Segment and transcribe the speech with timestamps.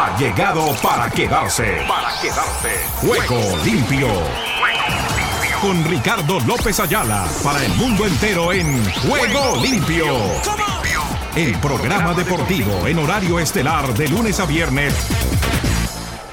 [0.00, 1.84] ha llegado para quedarse.
[1.86, 2.70] Para quedarse.
[3.02, 4.08] Juego limpio.
[5.60, 10.06] Con Ricardo López Ayala para el mundo entero en Juego limpio.
[11.36, 14.94] El programa deportivo en horario estelar de lunes a viernes.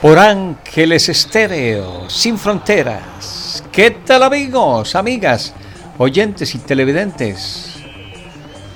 [0.02, 3.66] Por Ángeles Estéreo, sin fronteras.
[3.70, 5.54] ¿Qué tal amigos, amigas,
[5.98, 7.77] oyentes y televidentes?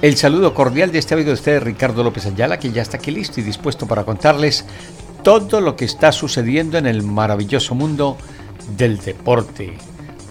[0.02, 3.12] El saludo cordial de este amigo de ustedes, Ricardo López Ayala, que ya está aquí
[3.12, 4.66] listo y dispuesto para contarles
[5.22, 8.18] todo lo que está sucediendo en el maravilloso mundo
[8.76, 9.78] del deporte.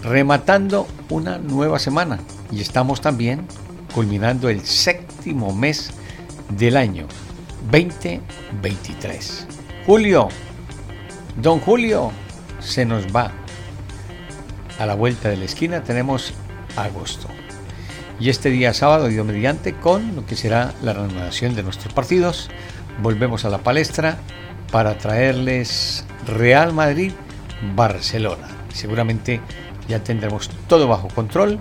[0.03, 2.19] Rematando una nueva semana
[2.51, 3.47] y estamos también
[3.95, 5.91] culminando el séptimo mes
[6.49, 7.07] del año
[7.71, 9.47] 2023.
[9.85, 10.27] Julio,
[11.41, 12.11] don Julio,
[12.59, 13.31] se nos va.
[14.79, 16.33] A la vuelta de la esquina tenemos
[16.75, 17.29] agosto
[18.21, 22.49] y este día sábado, Dios mediante, con lo que será la reanudación de nuestros partidos.
[23.01, 24.19] Volvemos a la palestra
[24.71, 27.13] para traerles Real Madrid,
[27.75, 28.47] Barcelona.
[28.71, 29.41] Seguramente
[29.87, 31.57] ya tendremos todo bajo control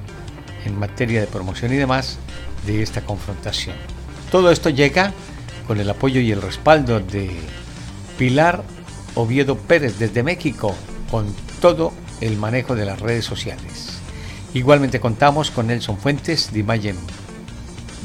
[0.67, 2.19] en materia de promoción y demás
[2.67, 3.77] de esta confrontación.
[4.31, 5.15] Todo esto llega
[5.67, 7.31] con el apoyo y el respaldo de
[8.19, 8.63] Pilar
[9.15, 10.77] Oviedo Pérez desde México,
[11.11, 14.00] con todo el manejo de las redes sociales.
[14.53, 16.97] Igualmente contamos con Nelson Fuentes de imagen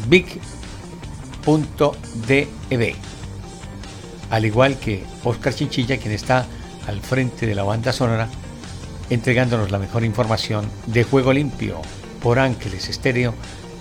[0.08, 0.46] big.dev,
[4.30, 6.46] al igual que Oscar Chinchilla, quien está
[6.88, 8.28] al frente de la banda sonora,
[9.10, 11.82] entregándonos la mejor información de Juego Limpio
[12.22, 13.34] por Ángeles Estéreo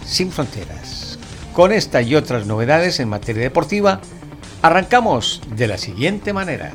[0.07, 1.19] sin fronteras.
[1.53, 4.01] Con esta y otras novedades en materia deportiva,
[4.63, 6.73] arrancamos de la siguiente manera.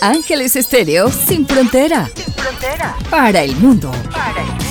[0.00, 2.08] Ángeles Estéreo sin frontera.
[2.14, 2.96] Sin frontera.
[3.10, 3.90] Para el mundo.
[4.12, 4.64] Para el mundo.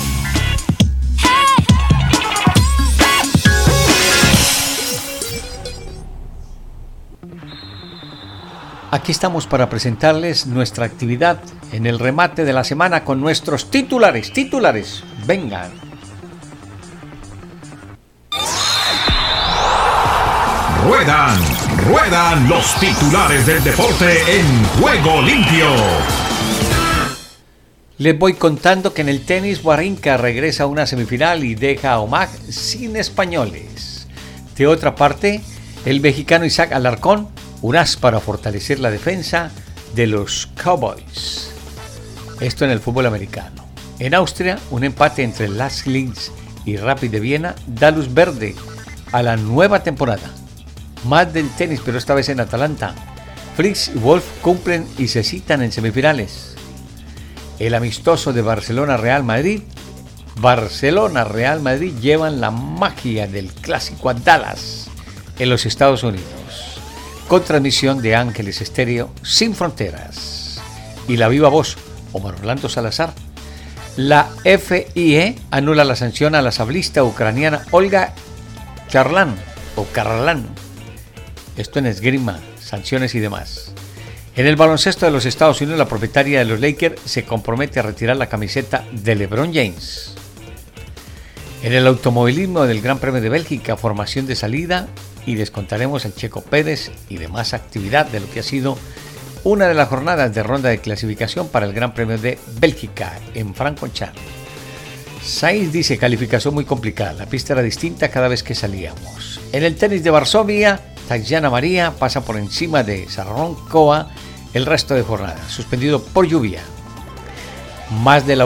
[8.90, 11.40] Aquí estamos para presentarles nuestra actividad
[11.72, 14.32] en el remate de la semana con nuestros titulares.
[14.32, 15.70] Titulares, vengan.
[20.86, 21.57] Ruedan
[21.88, 25.68] Ruedan los titulares del deporte en juego limpio.
[27.96, 32.00] Les voy contando que en el tenis Guarinca regresa a una semifinal y deja a
[32.00, 34.06] Omag sin españoles.
[34.54, 35.40] De otra parte,
[35.86, 37.28] el mexicano Isaac Alarcón,
[37.62, 39.50] un as para fortalecer la defensa
[39.94, 41.54] de los Cowboys.
[42.40, 43.64] Esto en el fútbol americano.
[43.98, 46.32] En Austria, un empate entre Las Links
[46.66, 48.54] y Rapid de Viena da luz verde
[49.10, 50.37] a la nueva temporada
[51.04, 52.94] más del tenis, pero esta vez en Atalanta.
[53.56, 56.54] Fritz y Wolf cumplen y se citan en semifinales.
[57.58, 59.62] El amistoso de Barcelona-Real Madrid.
[60.40, 64.88] Barcelona-Real Madrid llevan la magia del clásico a Dallas
[65.38, 66.80] en los Estados Unidos.
[67.26, 70.60] Con transmisión de Ángeles Estéreo sin fronteras.
[71.08, 71.76] Y la viva voz,
[72.12, 73.12] Omar Orlando Salazar.
[73.96, 78.12] La FIE anula la sanción a la sablista ucraniana Olga
[78.88, 79.34] Charlan
[79.74, 80.46] o Carlan
[81.58, 83.72] esto en esgrima, sanciones y demás.
[84.36, 87.82] En el baloncesto de los Estados Unidos, la propietaria de los Lakers se compromete a
[87.82, 90.14] retirar la camiseta de LeBron James.
[91.64, 94.86] En el automovilismo del Gran Premio de Bélgica, formación de salida
[95.26, 98.78] y les contaremos el Checo Pérez y demás actividad de lo que ha sido
[99.42, 103.54] una de las jornadas de ronda de clasificación para el Gran Premio de Bélgica en
[103.54, 104.20] Francorchamps.
[105.24, 109.40] Sainz dice calificación muy complicada, la pista era distinta cada vez que salíamos.
[109.52, 114.10] En el tenis de Varsovia, Tatiana María pasa por encima de Sarroncoa
[114.52, 116.60] el resto de jornada, suspendido por lluvia.
[118.02, 118.44] Más del,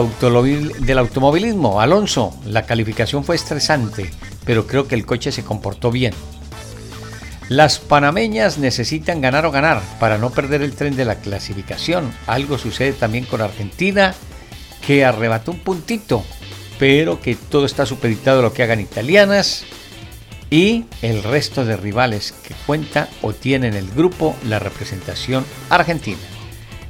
[0.79, 4.09] del automovilismo, Alonso, la calificación fue estresante,
[4.45, 6.13] pero creo que el coche se comportó bien.
[7.49, 12.13] Las panameñas necesitan ganar o ganar para no perder el tren de la clasificación.
[12.27, 14.15] Algo sucede también con Argentina,
[14.87, 16.23] que arrebató un puntito,
[16.79, 19.65] pero que todo está supeditado a lo que hagan italianas
[20.53, 26.19] y el resto de rivales que cuenta o tienen el grupo la representación argentina.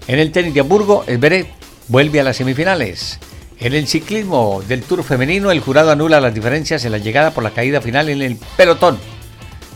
[0.06, 1.48] En el tenis de Hamburgo, el Beret
[1.88, 3.20] vuelve a las semifinales.
[3.62, 7.42] En el ciclismo del Tour femenino, el jurado anula las diferencias en la llegada por
[7.42, 8.98] la caída final en el pelotón.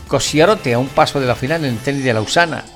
[0.06, 2.66] Cosiarote a un paso de la final en el tenis de Lausana.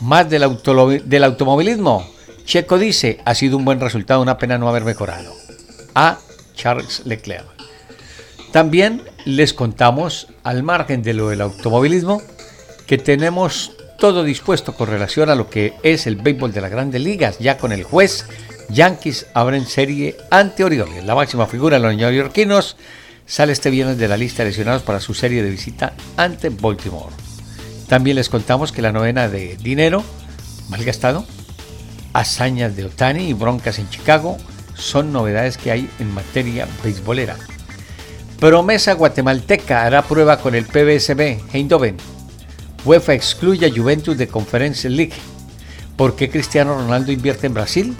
[0.00, 0.58] Más del,
[1.04, 2.08] del automovilismo.
[2.46, 5.34] Checo dice, ha sido un buen resultado, una pena no haber mejorado.
[5.94, 6.18] A
[6.54, 7.59] Charles Leclerc.
[8.52, 12.20] También les contamos, al margen de lo del automovilismo,
[12.86, 17.00] que tenemos todo dispuesto con relación a lo que es el béisbol de las grandes
[17.00, 18.24] ligas, ya con el juez
[18.70, 21.04] Yankees abren serie ante Orioles.
[21.04, 22.76] La máxima figura de los neoyorquinos
[23.26, 27.14] sale este viernes de la lista de lesionados para su serie de visita ante Baltimore.
[27.88, 30.02] También les contamos que la novena de dinero,
[30.68, 31.24] mal gastado,
[32.12, 34.38] hazañas de Otani y broncas en Chicago
[34.74, 37.36] son novedades que hay en materia beisbolera.
[38.40, 41.98] Promesa guatemalteca hará prueba con el PBSB Eindhoven.
[42.86, 45.12] UEFA excluye a Juventus de Conference League.
[45.94, 47.94] ¿Por qué Cristiano Ronaldo invierte en Brasil?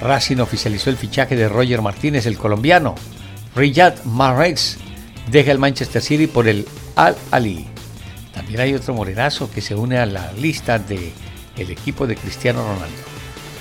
[0.00, 2.96] Racing oficializó el fichaje de Roger Martínez, el colombiano.
[3.54, 4.78] Riyad Mahrez
[5.30, 6.66] deja el Manchester City por el
[6.96, 7.68] Al Ali.
[8.34, 11.12] También hay otro morenazo que se une a la lista del
[11.56, 12.98] el equipo de Cristiano Ronaldo.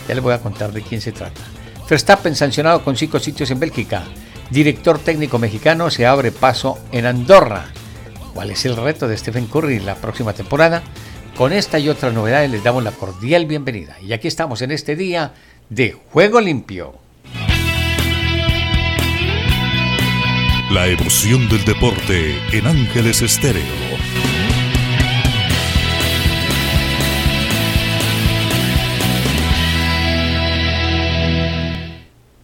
[0.07, 1.41] Ya les voy a contar de quién se trata.
[1.87, 4.03] Verstappen sancionado con cinco sitios en Bélgica.
[4.49, 7.65] Director técnico mexicano se abre paso en Andorra.
[8.33, 10.83] ¿Cuál es el reto de Stephen Curry la próxima temporada?
[11.35, 13.97] Con esta y otras novedades les damos la cordial bienvenida.
[14.01, 15.33] Y aquí estamos en este día
[15.69, 16.95] de Juego Limpio.
[20.71, 24.26] La emoción del deporte en Ángeles Estéreo.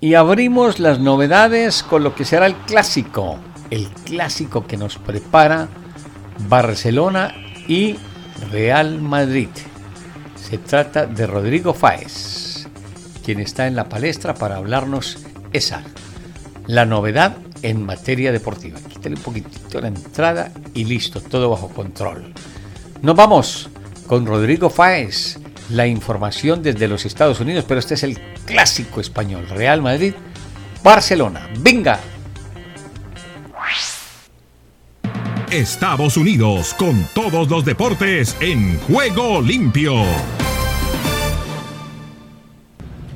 [0.03, 3.39] Y abrimos las novedades con lo que será el clásico,
[3.69, 5.69] el clásico que nos prepara
[6.49, 7.33] Barcelona
[7.69, 7.95] y
[8.51, 9.47] Real Madrid.
[10.35, 12.67] Se trata de Rodrigo Fáez,
[13.23, 15.19] quien está en la palestra para hablarnos
[15.53, 15.83] esa,
[16.67, 18.79] la novedad en materia deportiva.
[18.89, 22.33] Quítale un poquitito la entrada y listo, todo bajo control.
[23.01, 23.69] Nos vamos
[24.05, 25.39] con Rodrigo Fáez,
[25.73, 30.13] la información desde los Estados Unidos, pero este es el clásico español, Real Madrid,
[30.83, 31.49] Barcelona.
[31.59, 31.99] Venga.
[35.49, 40.03] Estados Unidos con todos los deportes en juego limpio.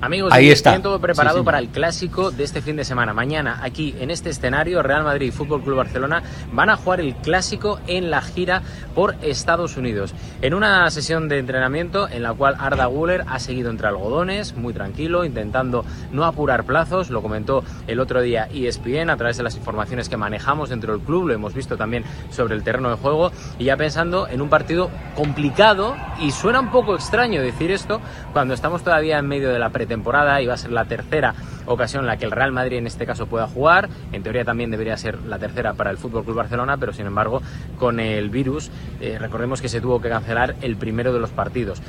[0.08, 0.82] Amigos, Ahí está.
[0.82, 3.14] todo preparado para el clásico de este fin de semana.
[3.14, 6.24] Mañana, aquí en este escenario, Real Madrid y Fútbol Club Barcelona
[6.54, 8.62] van a jugar el clásico en la gira
[8.96, 10.16] por Estados Unidos.
[10.42, 14.74] En una sesión de entrenamiento en la cual Arda Guller ha seguido entre algodones, muy
[14.74, 15.84] tranquilo, intentando
[16.14, 17.10] no apurar plazos.
[17.10, 21.02] Lo comentó el otro día ESPN a través de las informaciones que manejamos dentro del
[21.02, 21.28] club.
[21.28, 23.34] Lo hemos visto también sobre el terreno de juego.
[23.60, 28.00] Y ya pensando en un partido complicado, y suena un poco extraño decir esto
[28.32, 31.34] cuando estamos todavía en medio de la pre temporada y va a ser la tercera
[31.66, 33.90] ocasión en la que el Real Madrid en este caso pueda jugar.
[34.12, 37.42] En teoría también debería ser la tercera para el Fútbol Club Barcelona, pero sin embargo,
[37.78, 38.70] con el virus,
[39.02, 41.82] eh, recordemos que se tuvo que cancelar el primero de los partidos.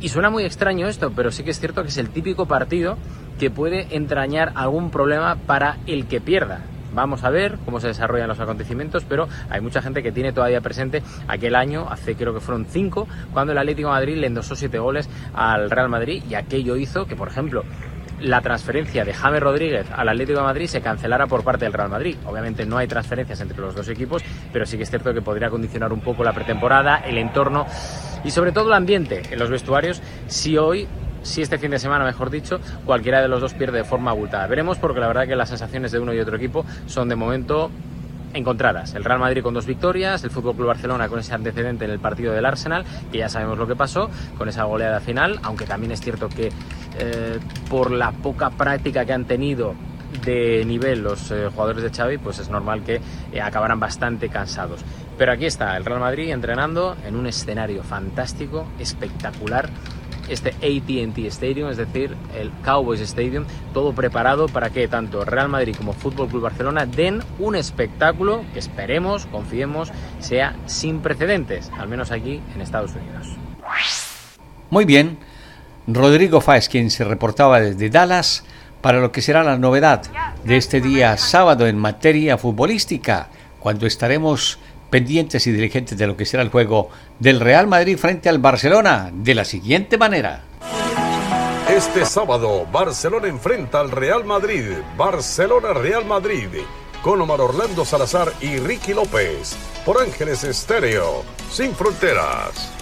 [0.00, 2.96] Y suena muy extraño esto, pero sí que es cierto que es el típico partido
[3.38, 6.62] que puede entrañar algún problema para el que pierda.
[6.92, 10.60] Vamos a ver cómo se desarrollan los acontecimientos, pero hay mucha gente que tiene todavía
[10.60, 14.78] presente aquel año, hace creo que fueron cinco, cuando el Atlético Madrid le endosó siete
[14.78, 17.64] goles al Real Madrid y aquello hizo que, por ejemplo,
[18.20, 21.88] la transferencia de James Rodríguez al Atlético de Madrid se cancelara por parte del Real
[21.88, 22.16] Madrid.
[22.26, 24.22] Obviamente no hay transferencias entre los dos equipos,
[24.52, 27.66] pero sí que es cierto que podría condicionar un poco la pretemporada, el entorno
[28.22, 30.86] y sobre todo el ambiente en los vestuarios si hoy
[31.22, 34.46] si este fin de semana, mejor dicho, cualquiera de los dos pierde de forma abultada.
[34.46, 37.70] Veremos porque la verdad que las sensaciones de uno y otro equipo son de momento
[38.34, 38.94] encontradas.
[38.94, 41.98] El Real Madrid con dos victorias, el Fútbol Club Barcelona con ese antecedente en el
[41.98, 45.92] partido del Arsenal, que ya sabemos lo que pasó, con esa goleada final, aunque también
[45.92, 46.52] es cierto que
[46.98, 47.38] eh,
[47.68, 49.74] por la poca práctica que han tenido
[50.24, 53.00] de nivel los eh, jugadores de Xavi, pues es normal que
[53.32, 54.80] eh, acabaran bastante cansados.
[55.16, 59.68] Pero aquí está el Real Madrid entrenando en un escenario fantástico, espectacular
[60.30, 63.44] este ATT Stadium, es decir, el Cowboys Stadium,
[63.74, 68.60] todo preparado para que tanto Real Madrid como Fútbol Club Barcelona den un espectáculo que
[68.60, 73.36] esperemos, confiemos, sea sin precedentes, al menos aquí en Estados Unidos.
[74.70, 75.18] Muy bien,
[75.86, 78.44] Rodrigo Fáez, quien se reportaba desde Dallas
[78.80, 80.02] para lo que será la novedad
[80.44, 84.58] de este día sábado en materia futbolística, cuando estaremos
[84.90, 89.10] pendientes y dirigentes de lo que será el juego del Real Madrid frente al Barcelona
[89.12, 90.42] de la siguiente manera.
[91.68, 94.72] Este sábado, Barcelona enfrenta al Real Madrid.
[94.96, 96.48] Barcelona-Real Madrid.
[97.00, 99.56] Con Omar Orlando Salazar y Ricky López.
[99.86, 101.22] Por Ángeles Estéreo.
[101.50, 102.72] Sin fronteras.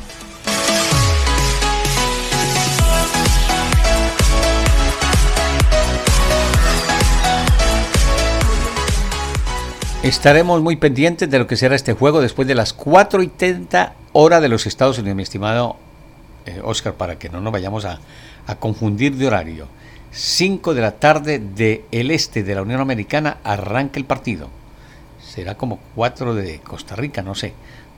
[10.08, 13.92] Estaremos muy pendientes de lo que será este juego después de las 4 y 30
[14.14, 15.76] horas de los Estados Unidos, mi estimado
[16.46, 18.00] eh, Oscar, para que no nos vayamos a,
[18.58, 19.68] confundir de horario.
[20.10, 24.48] 5 de la tarde del este de la Unión Americana arranca el partido.
[25.22, 27.52] Será como 4 de Costa Rica, no sé.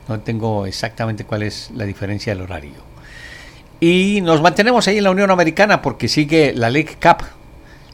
[0.09, 2.83] No tengo exactamente cuál es la diferencia del horario.
[3.79, 7.25] Y nos mantenemos ahí en la Unión Americana porque sigue la League Cup.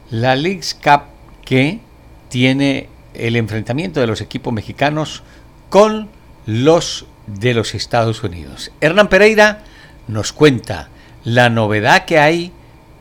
[0.09, 1.03] La League Cup
[1.45, 1.81] que
[2.29, 5.23] tiene el enfrentamiento de los equipos mexicanos
[5.69, 6.09] con
[6.45, 8.71] los de los Estados Unidos.
[8.79, 9.63] Hernán Pereira
[10.07, 10.89] nos cuenta
[11.23, 12.51] la novedad que hay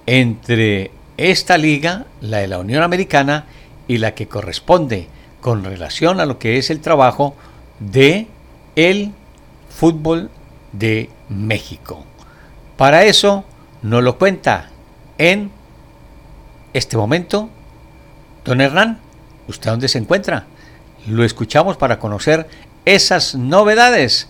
[0.06, 3.44] entre esta liga, la de la Unión Americana,
[3.88, 5.08] y la que corresponde
[5.40, 7.36] con relación a lo que es el trabajo
[7.78, 8.26] de
[8.74, 9.12] el
[9.70, 10.30] fútbol
[10.72, 12.04] de México.
[12.76, 13.44] Para eso
[13.82, 14.70] nos lo cuenta
[15.18, 15.50] en
[16.72, 17.48] este momento
[18.44, 19.05] don Hernán.
[19.48, 20.44] ¿Usted dónde se encuentra?
[21.06, 22.48] Lo escuchamos para conocer
[22.84, 24.28] esas novedades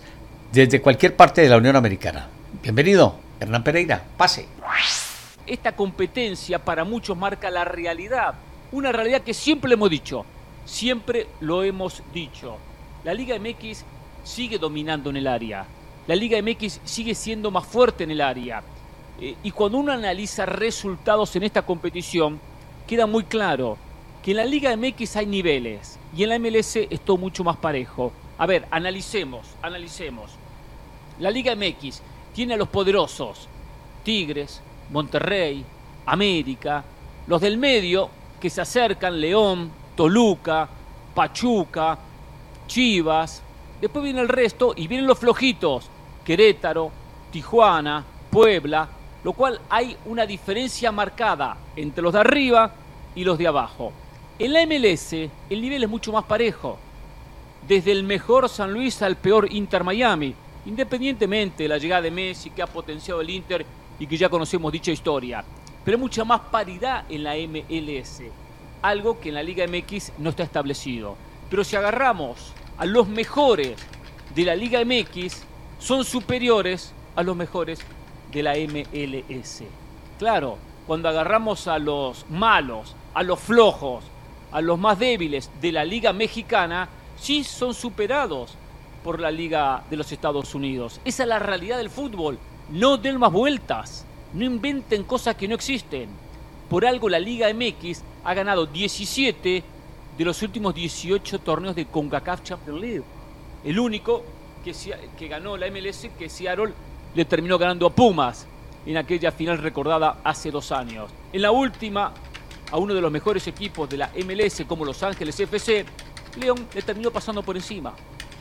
[0.51, 2.27] desde cualquier parte de la Unión Americana.
[2.61, 4.47] Bienvenido, Hernán Pereira, pase.
[5.47, 8.35] Esta competencia para muchos marca la realidad,
[8.71, 10.23] una realidad que siempre hemos dicho,
[10.65, 12.57] siempre lo hemos dicho.
[13.03, 13.85] La Liga MX
[14.23, 15.65] sigue dominando en el área,
[16.05, 18.61] la Liga MX sigue siendo más fuerte en el área.
[19.19, 22.39] Eh, y cuando uno analiza resultados en esta competición,
[22.85, 23.79] queda muy claro
[24.27, 28.11] que en la Liga MX hay niveles y en la MLS es mucho más parejo.
[28.37, 30.31] A ver, analicemos, analicemos.
[31.19, 32.01] La Liga MX
[32.33, 33.47] tiene a los poderosos,
[34.03, 35.63] Tigres, Monterrey,
[36.05, 36.83] América,
[37.25, 40.67] los del medio que se acercan, León, Toluca,
[41.15, 41.97] Pachuca,
[42.67, 43.41] Chivas,
[43.79, 45.89] después viene el resto y vienen los flojitos,
[46.25, 46.91] Querétaro,
[47.31, 48.89] Tijuana, Puebla,
[49.23, 52.73] lo cual hay una diferencia marcada entre los de arriba
[53.15, 53.93] y los de abajo.
[54.39, 56.77] En la MLS el nivel es mucho más parejo,
[57.67, 60.35] desde el mejor San Luis al peor Inter Miami,
[60.67, 63.65] independientemente de la llegada de Messi que ha potenciado el Inter
[63.97, 65.43] y que ya conocemos dicha historia.
[65.83, 68.21] Pero hay mucha más paridad en la MLS,
[68.83, 71.17] algo que en la Liga MX no está establecido.
[71.49, 73.75] Pero si agarramos a los mejores
[74.35, 75.41] de la Liga MX,
[75.79, 77.79] son superiores a los mejores
[78.31, 79.63] de la MLS.
[80.19, 84.03] Claro, cuando agarramos a los malos, a los flojos,
[84.51, 86.89] a los más débiles de la Liga Mexicana,
[87.19, 88.55] sí son superados
[89.03, 90.99] por la Liga de los Estados Unidos.
[91.05, 92.37] Esa es la realidad del fútbol.
[92.69, 94.05] No den más vueltas.
[94.33, 96.09] No inventen cosas que no existen.
[96.69, 99.63] Por algo la Liga MX ha ganado 17
[100.17, 103.03] de los últimos 18 torneos de CONCACAF Champions League.
[103.63, 104.23] El único
[104.63, 104.73] que,
[105.17, 106.73] que ganó la MLS que Seattle
[107.15, 108.45] le terminó ganando a Pumas
[108.85, 111.09] en aquella final recordada hace dos años.
[111.31, 112.13] En la última,
[112.71, 115.85] a uno de los mejores equipos de la MLS como Los Ángeles FC,
[116.39, 117.93] León le terminó pasando por encima.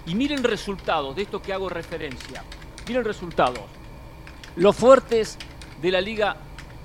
[0.06, 2.44] Y miren resultados de esto que hago referencia.
[2.86, 3.64] Miren resultados.
[4.56, 5.36] Los fuertes
[5.82, 6.36] de la Liga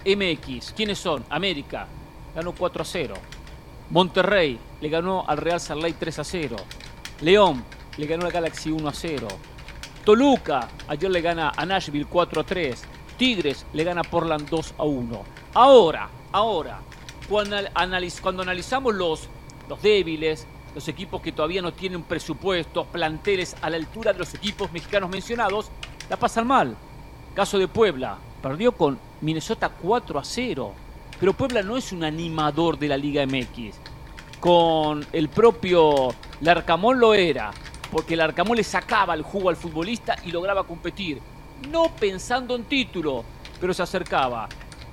[0.06, 1.24] MX, ¿quiénes son?
[1.30, 1.88] América,
[2.36, 3.14] ganó 4 a 0.
[3.92, 6.56] Monterrey le ganó al Real Salt Lake 3 a 0.
[7.22, 7.64] León
[7.98, 9.28] le ganó al Galaxy 1 a 0.
[10.04, 12.84] Toluca ayer le gana a Nashville 4 a 3.
[13.18, 15.24] Tigres le gana a Portland 2 a 1.
[15.54, 16.80] Ahora, ahora,
[17.28, 19.30] cuando, analizamos los,
[19.70, 24.34] los débiles, los equipos que todavía no tienen presupuestos, planteles a la altura de los
[24.34, 25.70] equipos mexicanos mencionados,
[26.10, 26.76] la pasan mal.
[27.34, 30.74] Caso de Puebla, perdió con Minnesota 4 a 0.
[31.20, 33.76] Pero Puebla no es un animador de la Liga MX.
[34.40, 37.52] Con el propio Larcamón lo era,
[37.92, 41.22] porque el Arcamón le sacaba el jugo al futbolista y lograba competir.
[41.70, 43.24] No pensando en título,
[43.60, 44.50] pero se acercaba.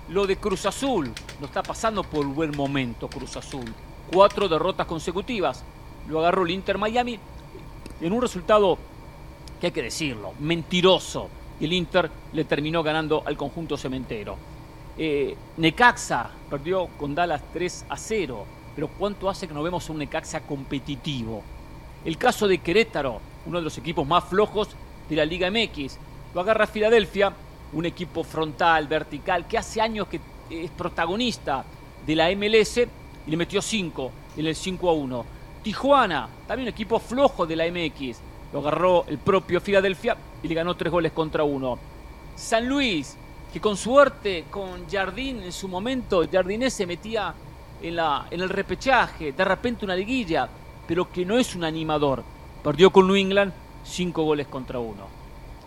[0.09, 3.65] Lo de Cruz Azul, no está pasando por buen momento Cruz Azul
[4.13, 5.65] cuatro derrotas consecutivas.
[6.09, 7.19] Lo agarró el Inter Miami
[8.01, 8.79] en un resultado
[9.61, 11.29] que hay que decirlo, mentiroso.
[11.61, 14.37] El Inter le terminó ganando al conjunto cementero.
[14.97, 19.99] Eh, Necaxa perdió con Dallas 3 a 0, pero ¿cuánto hace que no vemos un
[19.99, 21.43] Necaxa competitivo?
[22.05, 24.71] El caso de Querétaro, uno de los equipos más flojos
[25.09, 25.99] de la Liga MX,
[26.35, 27.33] lo agarra Filadelfia,
[27.73, 30.21] un equipo frontal, vertical, que hace años que
[30.51, 31.65] es protagonista
[32.07, 35.25] de la MLS y le metió 5 en el 5 a 1.
[35.63, 38.19] Tijuana, también un equipo flojo de la MX,
[38.53, 41.79] lo agarró el propio Filadelfia y le ganó 3 goles contra 1.
[42.37, 43.17] San Luis,
[43.53, 47.35] que con suerte, con Jardín en su momento, Jardinés se metía
[47.83, 50.49] en, la, en el repechaje, de repente una liguilla,
[50.87, 52.23] pero que no es un animador.
[52.63, 53.53] Perdió con New England
[53.85, 54.97] 5 goles contra 1.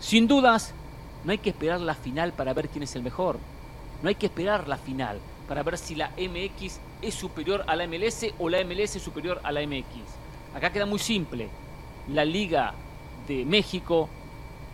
[0.00, 0.74] Sin dudas,
[1.24, 3.38] no hay que esperar la final para ver quién es el mejor.
[4.02, 7.86] No hay que esperar la final para ver si la MX es superior a la
[7.86, 9.86] MLS o la MLS es superior a la MX.
[10.54, 11.48] Acá queda muy simple.
[12.08, 12.74] La Liga
[13.28, 14.08] de México,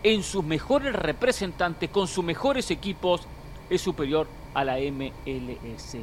[0.01, 3.27] en sus mejores representantes, con sus mejores equipos,
[3.69, 5.97] es superior a la MLS.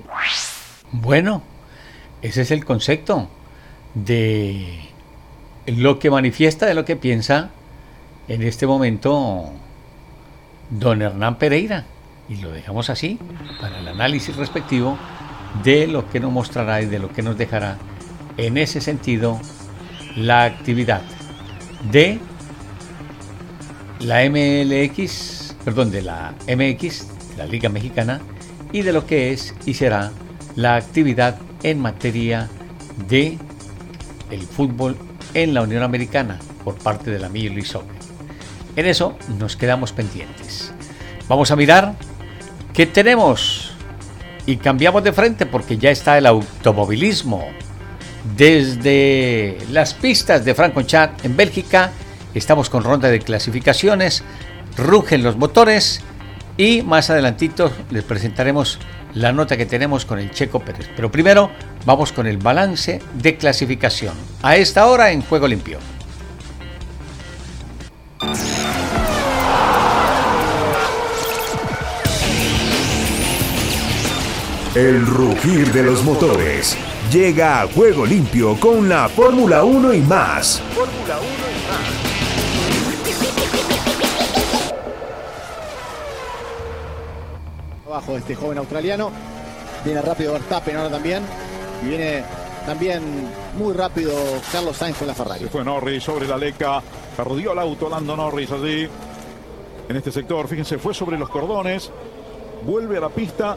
[0.92, 1.42] Bueno,
[2.22, 3.28] ese es el concepto
[3.94, 4.90] de
[5.66, 7.50] lo que manifiesta, de lo que piensa
[8.28, 9.52] en este momento
[10.70, 11.84] don Hernán Pereira.
[12.28, 13.18] Y lo dejamos así
[13.60, 14.98] para el análisis respectivo
[15.62, 17.78] de lo que nos mostrará y de lo que nos dejará
[18.36, 19.40] en ese sentido
[20.16, 21.02] la actividad
[21.90, 22.18] de
[24.00, 27.06] la MLX, perdón, de la MX,
[27.36, 28.20] la Liga Mexicana,
[28.72, 30.10] y de lo que es y será
[30.54, 32.48] la actividad en materia
[33.08, 33.38] de
[34.30, 34.96] el fútbol
[35.34, 37.28] en la Unión Americana por parte de la
[37.64, 37.95] Soccer.
[38.76, 40.72] En eso nos quedamos pendientes.
[41.28, 41.94] Vamos a mirar
[42.74, 43.72] qué tenemos
[44.44, 47.48] y cambiamos de frente porque ya está el automovilismo.
[48.36, 51.90] Desde las pistas de Francorchamps en Bélgica
[52.34, 54.22] estamos con ronda de clasificaciones,
[54.76, 56.02] rugen los motores
[56.58, 58.78] y más adelantito les presentaremos
[59.14, 60.90] la nota que tenemos con el Checo Pérez.
[60.94, 61.50] Pero primero
[61.86, 64.14] vamos con el balance de clasificación.
[64.42, 65.78] A esta hora en Juego Limpio.
[74.76, 76.76] El rugir de los motores
[77.10, 80.60] llega a Juego Limpio con la Fórmula 1 y más.
[80.74, 81.56] Fórmula 1 y
[87.86, 87.86] más.
[87.86, 89.10] Abajo este joven australiano.
[89.82, 91.22] Viene rápido Verstappen ahora también.
[91.82, 92.22] Y viene
[92.66, 93.02] también
[93.56, 94.12] muy rápido
[94.52, 95.44] Carlos Sainz con la Ferrari.
[95.44, 96.82] Se fue Norris sobre la leca.
[97.16, 98.86] Perdió el auto Lando Norris allí.
[99.88, 101.90] En este sector, fíjense, fue sobre los cordones
[102.66, 103.56] vuelve a la pista.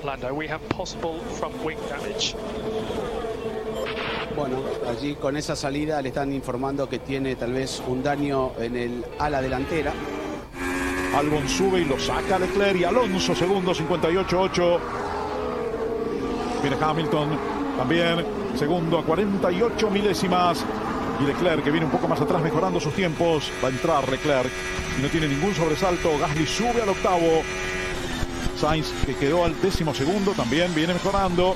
[4.36, 8.78] Bueno, allí con esa salida le están informando que tiene tal vez un daño en
[8.78, 9.94] el ala delantera.
[11.16, 14.80] Albon sube y lo saca Leclerc y Alonso segundo 58-8.
[16.62, 17.30] Viene Hamilton
[17.78, 18.26] también
[18.56, 20.64] segundo a 48 milésimas.
[21.20, 23.52] Y Leclerc que viene un poco más atrás mejorando sus tiempos.
[23.62, 24.52] Va a entrar Leclerc
[24.98, 26.18] y no tiene ningún sobresalto.
[26.20, 27.42] Gasly sube al octavo.
[28.60, 31.56] Sainz que quedó al décimo segundo también viene mejorando.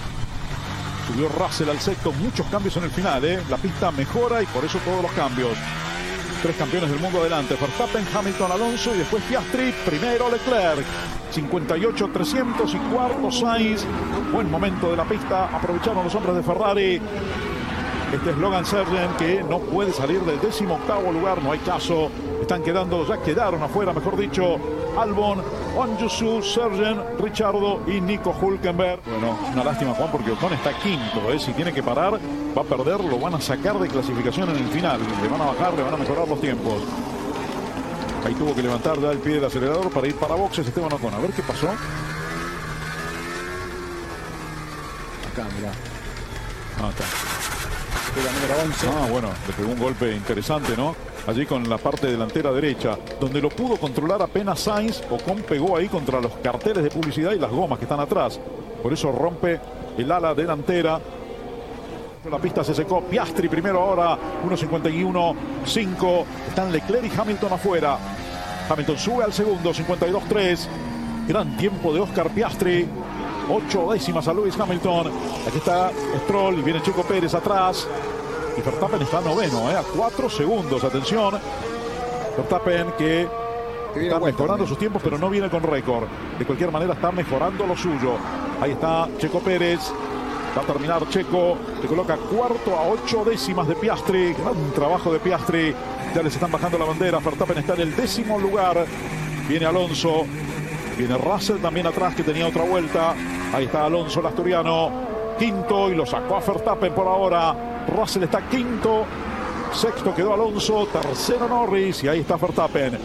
[1.08, 3.42] Subió Russell al sexto, muchos cambios en el final, ¿eh?
[3.50, 5.52] la pista mejora y por eso todos los cambios.
[6.42, 10.86] Tres campeones del mundo adelante, Verstappen, Hamilton, Alonso y después Piastri, primero Leclerc.
[11.34, 13.86] 58-300 y cuarto Sainz.
[14.32, 17.02] Buen momento de la pista, aprovecharon los hombres de Ferrari.
[18.14, 22.10] Este es Logan Sargent que no puede salir del décimo octavo lugar, no hay caso.
[22.40, 24.58] Están quedando, ya quedaron afuera, mejor dicho,
[24.98, 25.42] Albon,
[25.74, 29.02] Juan Yusu, Sergen, Richardo y Nico Hulkenberg.
[29.06, 31.40] Bueno, una lástima Juan porque Ocon está quinto, ¿eh?
[31.40, 34.68] si tiene que parar va a perder, lo van a sacar de clasificación en el
[34.68, 36.84] final, le van a bajar, le van a mejorar los tiempos.
[38.24, 41.14] Ahí tuvo que levantar ya el pie del acelerador para ir para boxes Esteban Ocon.
[41.14, 41.68] A ver qué pasó.
[45.32, 45.72] Acá, mirá.
[46.82, 47.04] Ah, está.
[48.16, 50.96] Ah, bueno, le pegó un golpe interesante, ¿no?
[51.28, 55.02] Allí con la parte delantera derecha, donde lo pudo controlar apenas Sainz.
[55.10, 58.40] Ocon pegó ahí contra los carteles de publicidad y las gomas que están atrás.
[58.82, 59.60] Por eso rompe
[59.98, 61.00] el ala delantera.
[62.30, 63.02] La pista se secó.
[63.02, 64.18] Piastri primero ahora.
[64.46, 66.26] 1.51.5.
[66.50, 67.98] Están Leclerc y Hamilton afuera.
[68.70, 69.74] Hamilton sube al segundo.
[69.74, 70.68] 52.3.
[71.28, 72.88] Gran tiempo de Oscar Piastri.
[73.50, 75.08] Ocho décimas a Lewis Hamilton.
[75.48, 75.92] Aquí está
[76.24, 77.88] Stroll y viene Chico Pérez atrás.
[78.58, 79.76] Y Verstappen está noveno, ¿eh?
[79.76, 80.84] a cuatro segundos.
[80.84, 81.40] Atención.
[82.38, 83.28] Verstappen que
[83.96, 86.08] está mejorando sus tiempos, pero no viene con récord.
[86.38, 88.16] De cualquier manera está mejorando lo suyo.
[88.62, 89.80] Ahí está Checo Pérez.
[90.56, 91.58] Va a terminar Checo.
[91.82, 94.34] Se coloca cuarto a ocho décimas de Piastri.
[94.34, 95.74] Gran trabajo de Piastri.
[96.14, 97.20] Ya les están bajando la bandera.
[97.20, 98.86] Verstappen está en el décimo lugar.
[99.48, 100.26] Viene Alonso.
[100.98, 103.16] Viene Russell también atrás que tenía otra vuelta.
[103.54, 104.92] Ahí está Alonso el asturiano.
[105.40, 107.73] Quinto y lo sacó a Verstappen por ahora.
[107.88, 109.06] Russell está quinto.
[109.74, 110.88] Sexto quedó Alonso.
[110.88, 112.04] Tercero Norris.
[112.04, 112.98] Y ahí está Verstappen.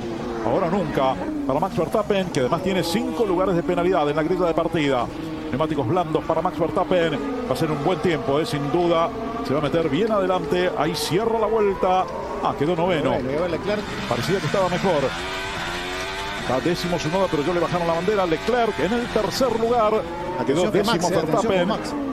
[0.44, 1.14] Ahora nunca
[1.48, 5.06] para Max Verstappen, que además tiene cinco lugares de penalidad en la grilla de partida.
[5.48, 7.18] Neumáticos blandos para Max Verstappen.
[7.48, 8.44] Va a ser un buen tiempo, ¿eh?
[8.44, 9.08] sin duda.
[9.46, 10.70] Se va a meter bien adelante.
[10.76, 12.04] Ahí cierra la vuelta.
[12.44, 13.12] Ah, quedó noveno.
[14.10, 15.00] Parecía que estaba mejor.
[16.42, 18.26] Está décimo su pero yo le bajaron la bandera.
[18.26, 20.02] Leclerc en el tercer lugar.
[20.46, 22.07] Quedó décimo eh, Verstappen.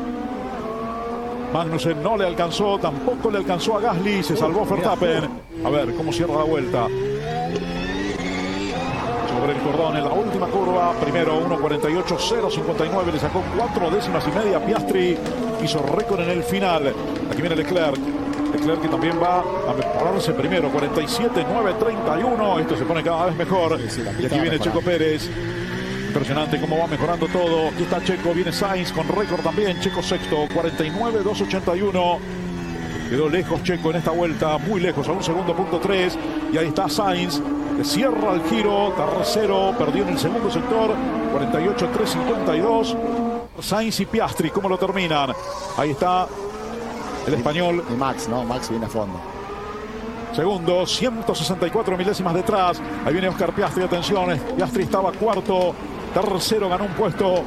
[1.56, 5.30] Magnussen no le alcanzó, tampoco le alcanzó a Gasly, se salvó Verstappen.
[5.64, 6.86] A ver cómo cierra la vuelta.
[9.30, 14.66] Sobre el cordón en la última curva, primero 1.48.059, le sacó cuatro décimas y media.
[14.66, 15.18] Piastri
[15.64, 16.94] hizo récord en el final.
[17.32, 18.00] Aquí viene Leclerc.
[18.52, 22.60] Leclerc que también va a mejorarse primero, 47.9.31.
[22.60, 23.80] Esto se pone cada vez mejor.
[24.20, 25.30] Y aquí viene Checo Pérez.
[26.16, 27.68] Impresionante cómo va mejorando todo.
[27.68, 29.78] Aquí está Checo, viene Sainz con récord también.
[29.82, 32.20] Checo sexto, 49-281.
[33.10, 36.18] Quedó lejos Checo en esta vuelta, muy lejos, a un segundo punto tres.
[36.54, 37.42] Y ahí está Sainz,
[37.76, 40.96] que cierra el giro, tercero, perdió en el segundo sector,
[41.34, 42.96] 48-352.
[43.60, 45.34] Sainz y Piastri, ¿cómo lo terminan?
[45.76, 46.30] Ahí está
[47.28, 47.84] el español.
[47.90, 48.46] Y Max, ¿no?
[48.46, 49.20] Max viene a fondo.
[50.34, 52.82] Segundo, 164 milésimas detrás.
[53.06, 54.40] Ahí viene Oscar Piastri, atención.
[54.56, 55.76] Piastri estaba cuarto.
[56.16, 57.44] Tercero ganó un puesto.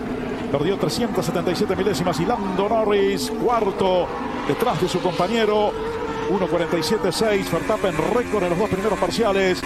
[0.52, 2.20] Perdió 377 milésimas.
[2.20, 4.07] Y Lando Norris, cuarto,
[4.46, 5.72] detrás de su compañero.
[6.28, 7.50] 1.47.6.
[7.50, 9.62] Verstappen récord en los dos primeros parciales.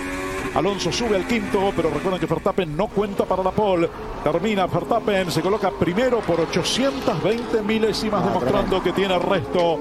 [0.55, 3.89] Alonso sube al quinto, pero recuerden que Verstappen no cuenta para la pole.
[4.23, 9.81] Termina Verstappen, se coloca primero por 820 milésimas, demostrando que tiene resto.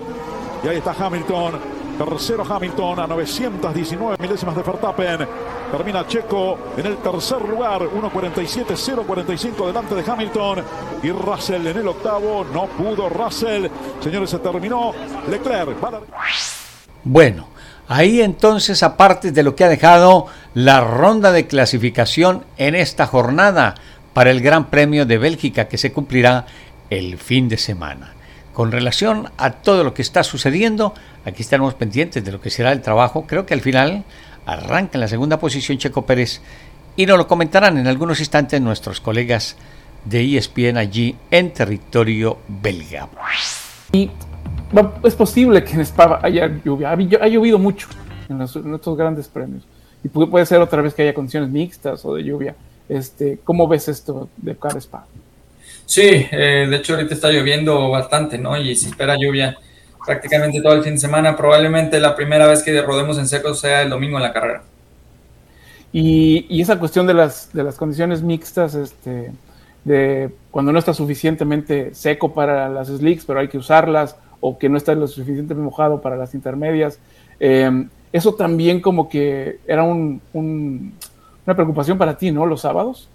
[0.63, 1.60] Y ahí está Hamilton.
[2.03, 5.27] Tercero Hamilton a 919 milésimas de Verstappen.
[5.71, 10.63] Termina Checo en el tercer lugar, 1.47.045 delante de Hamilton.
[11.03, 13.67] Y Russell en el octavo, no pudo Russell.
[13.99, 14.93] Señores, se terminó.
[15.29, 15.77] Leclerc.
[17.03, 17.47] Bueno,
[17.87, 23.75] Ahí entonces, aparte de lo que ha dejado la ronda de clasificación en esta jornada
[24.13, 26.45] para el Gran Premio de Bélgica que se cumplirá
[26.89, 28.13] el fin de semana.
[28.62, 30.93] Con relación a todo lo que está sucediendo,
[31.26, 33.26] aquí estaremos pendientes de lo que será el trabajo.
[33.26, 34.04] Creo que al final
[34.45, 36.41] arranca en la segunda posición Checo Pérez
[36.95, 39.58] y nos lo comentarán en algunos instantes nuestros colegas
[40.06, 43.10] de ESPN allí en territorio belga.
[43.93, 44.12] Y
[45.06, 46.91] es posible que en Spa haya lluvia.
[46.91, 47.88] Ha, llovido mucho
[48.30, 49.63] en, estos grandes premios.
[50.04, 52.56] Y puede, ser otra vez que haya condiciones mixtas o de lluvia.
[52.88, 55.08] Este, ¿Cómo ves esto de cada Spa?
[55.91, 58.56] Sí, eh, de hecho ahorita está lloviendo bastante, ¿no?
[58.56, 59.58] Y se espera lluvia
[60.06, 61.36] prácticamente todo el fin de semana.
[61.36, 64.63] Probablemente la primera vez que rodemos en seco sea el domingo en la carrera.
[65.91, 69.34] Y, esa cuestión de las, de las condiciones mixtas, este,
[69.84, 74.69] de cuando no está suficientemente seco para las slicks, pero hay que usarlas, o que
[74.69, 76.99] no está lo suficientemente mojado para las intermedias.
[77.38, 82.45] Em, eso también como que era un, una preocupación para ti, ¿no?
[82.45, 83.10] Los sábados.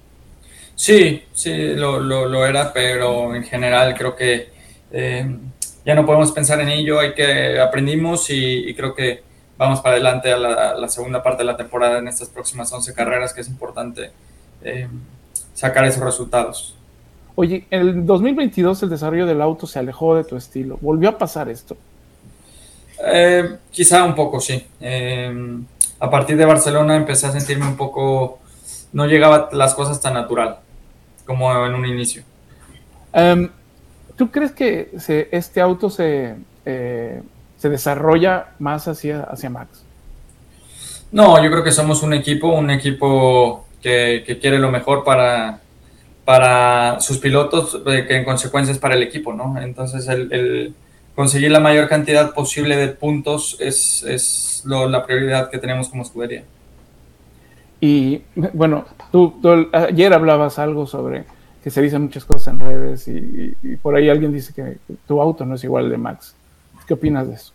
[0.77, 4.51] Sí, sí, lo, lo, era, pero en general creo que
[4.93, 5.41] em,
[5.87, 9.23] ya no podemos pensar en ello, hay que aprendimos y, creo que
[9.57, 13.33] vamos para adelante a la, segunda parte de la temporada en estas próximas 11 carreras,
[13.33, 14.11] que es importante
[14.63, 14.91] em,
[15.55, 16.77] sacar esos resultados.
[17.37, 20.77] Oye, en el 2022 el desarrollo del auto se alejó de tu estilo.
[20.83, 21.75] ¿Volvió a pasar esto?
[23.03, 24.63] Eh, quizá un poco, sí.
[24.81, 25.59] Eh,
[26.01, 28.41] a partir de Barcelona empecé a sentirme un poco...
[28.93, 30.59] No llegaba las cosas tan natural
[31.27, 32.23] como en un inicio.
[33.13, 33.51] Em,
[34.17, 34.91] ¿Tú crees que
[35.31, 37.23] este auto se, eh,
[37.59, 39.85] se desarrolla más hacia, hacia Max?
[41.13, 45.61] No, yo creo que somos un equipo, un equipo que, que quiere lo mejor para,
[46.25, 49.61] para sus pilotos, eh, que en consecuencia es para el equipo, ¿no?
[49.61, 50.75] Entonces, el,
[51.15, 56.43] conseguir la mayor cantidad posible de puntos es, es la prioridad que tenemos como escudería.
[57.81, 59.41] Y bueno, tú,
[59.73, 61.25] ayer hablabas algo sobre
[61.63, 65.45] que se dicen muchas cosas en redes y, por ahí alguien dice que tu auto
[65.45, 66.35] no es igual al de Max.
[66.87, 67.53] ¿Qué opinas de eso?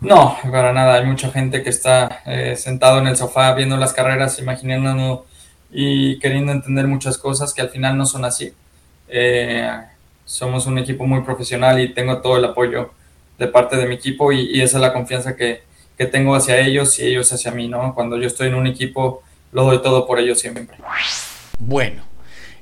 [0.00, 0.94] No, para nada.
[0.94, 5.26] Hay mucha gente que está eh, sentado en el sofá viendo las carreras, imaginando
[5.70, 8.52] y queriendo entender muchas cosas que al final no son así.
[9.08, 9.70] Eh,
[10.24, 12.90] somos un equipo muy profesional y tengo todo el apoyo
[13.38, 15.62] de parte de mi equipo y, esa es la confianza que,
[15.96, 17.94] que, tengo hacia ellos y ellos hacia mí, ¿no?
[17.94, 19.22] Cuando yo estoy en un equipo,
[19.56, 20.68] lo doy todo por ellos siempre.
[21.58, 22.02] Bueno,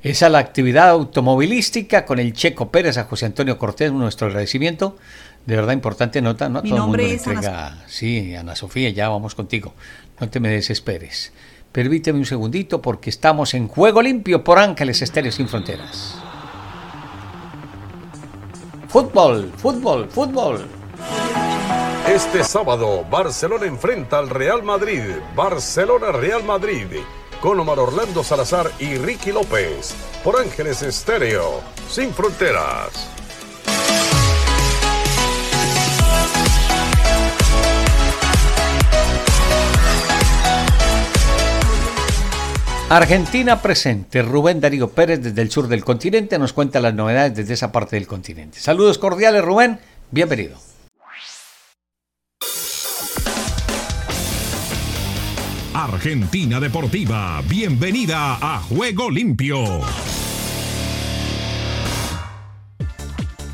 [0.01, 4.97] esa es la actividad automovilística con el Checo Pérez a José Antonio Cortés, nuestro agradecimiento.
[5.45, 6.63] De verdad importante nota, ¿no?
[6.63, 7.83] Mi Todo nombre el mundo es Ana...
[7.89, 9.75] Sí, Ana Sofía, ya vamos contigo.
[10.21, 11.33] No te me desesperes.
[11.73, 16.15] Permíteme un segundito porque estamos en Juego Limpio por Ángeles Estéreo Sin Fronteras.
[18.87, 20.69] Fútbol, fútbol, fútbol.
[22.15, 25.03] Este sábado, Barcelona enfrenta al Real Madrid.
[25.35, 26.87] Barcelona-Real Madrid.
[27.41, 29.97] Con Omar Orlando Salazar y Ricky López.
[30.23, 31.61] Por Ángeles Estéreo.
[31.91, 33.11] Sin Fronteras.
[42.91, 44.23] Argentina presente.
[44.23, 47.97] Rubén Darío Pérez desde el sur del continente nos cuenta las novedades desde esa parte
[47.97, 48.61] del continente.
[48.61, 49.81] Saludos cordiales, Rubén.
[50.13, 50.74] Bienvenido.
[55.85, 59.83] Argentina Deportiva, bienvenida a Juego Limpio.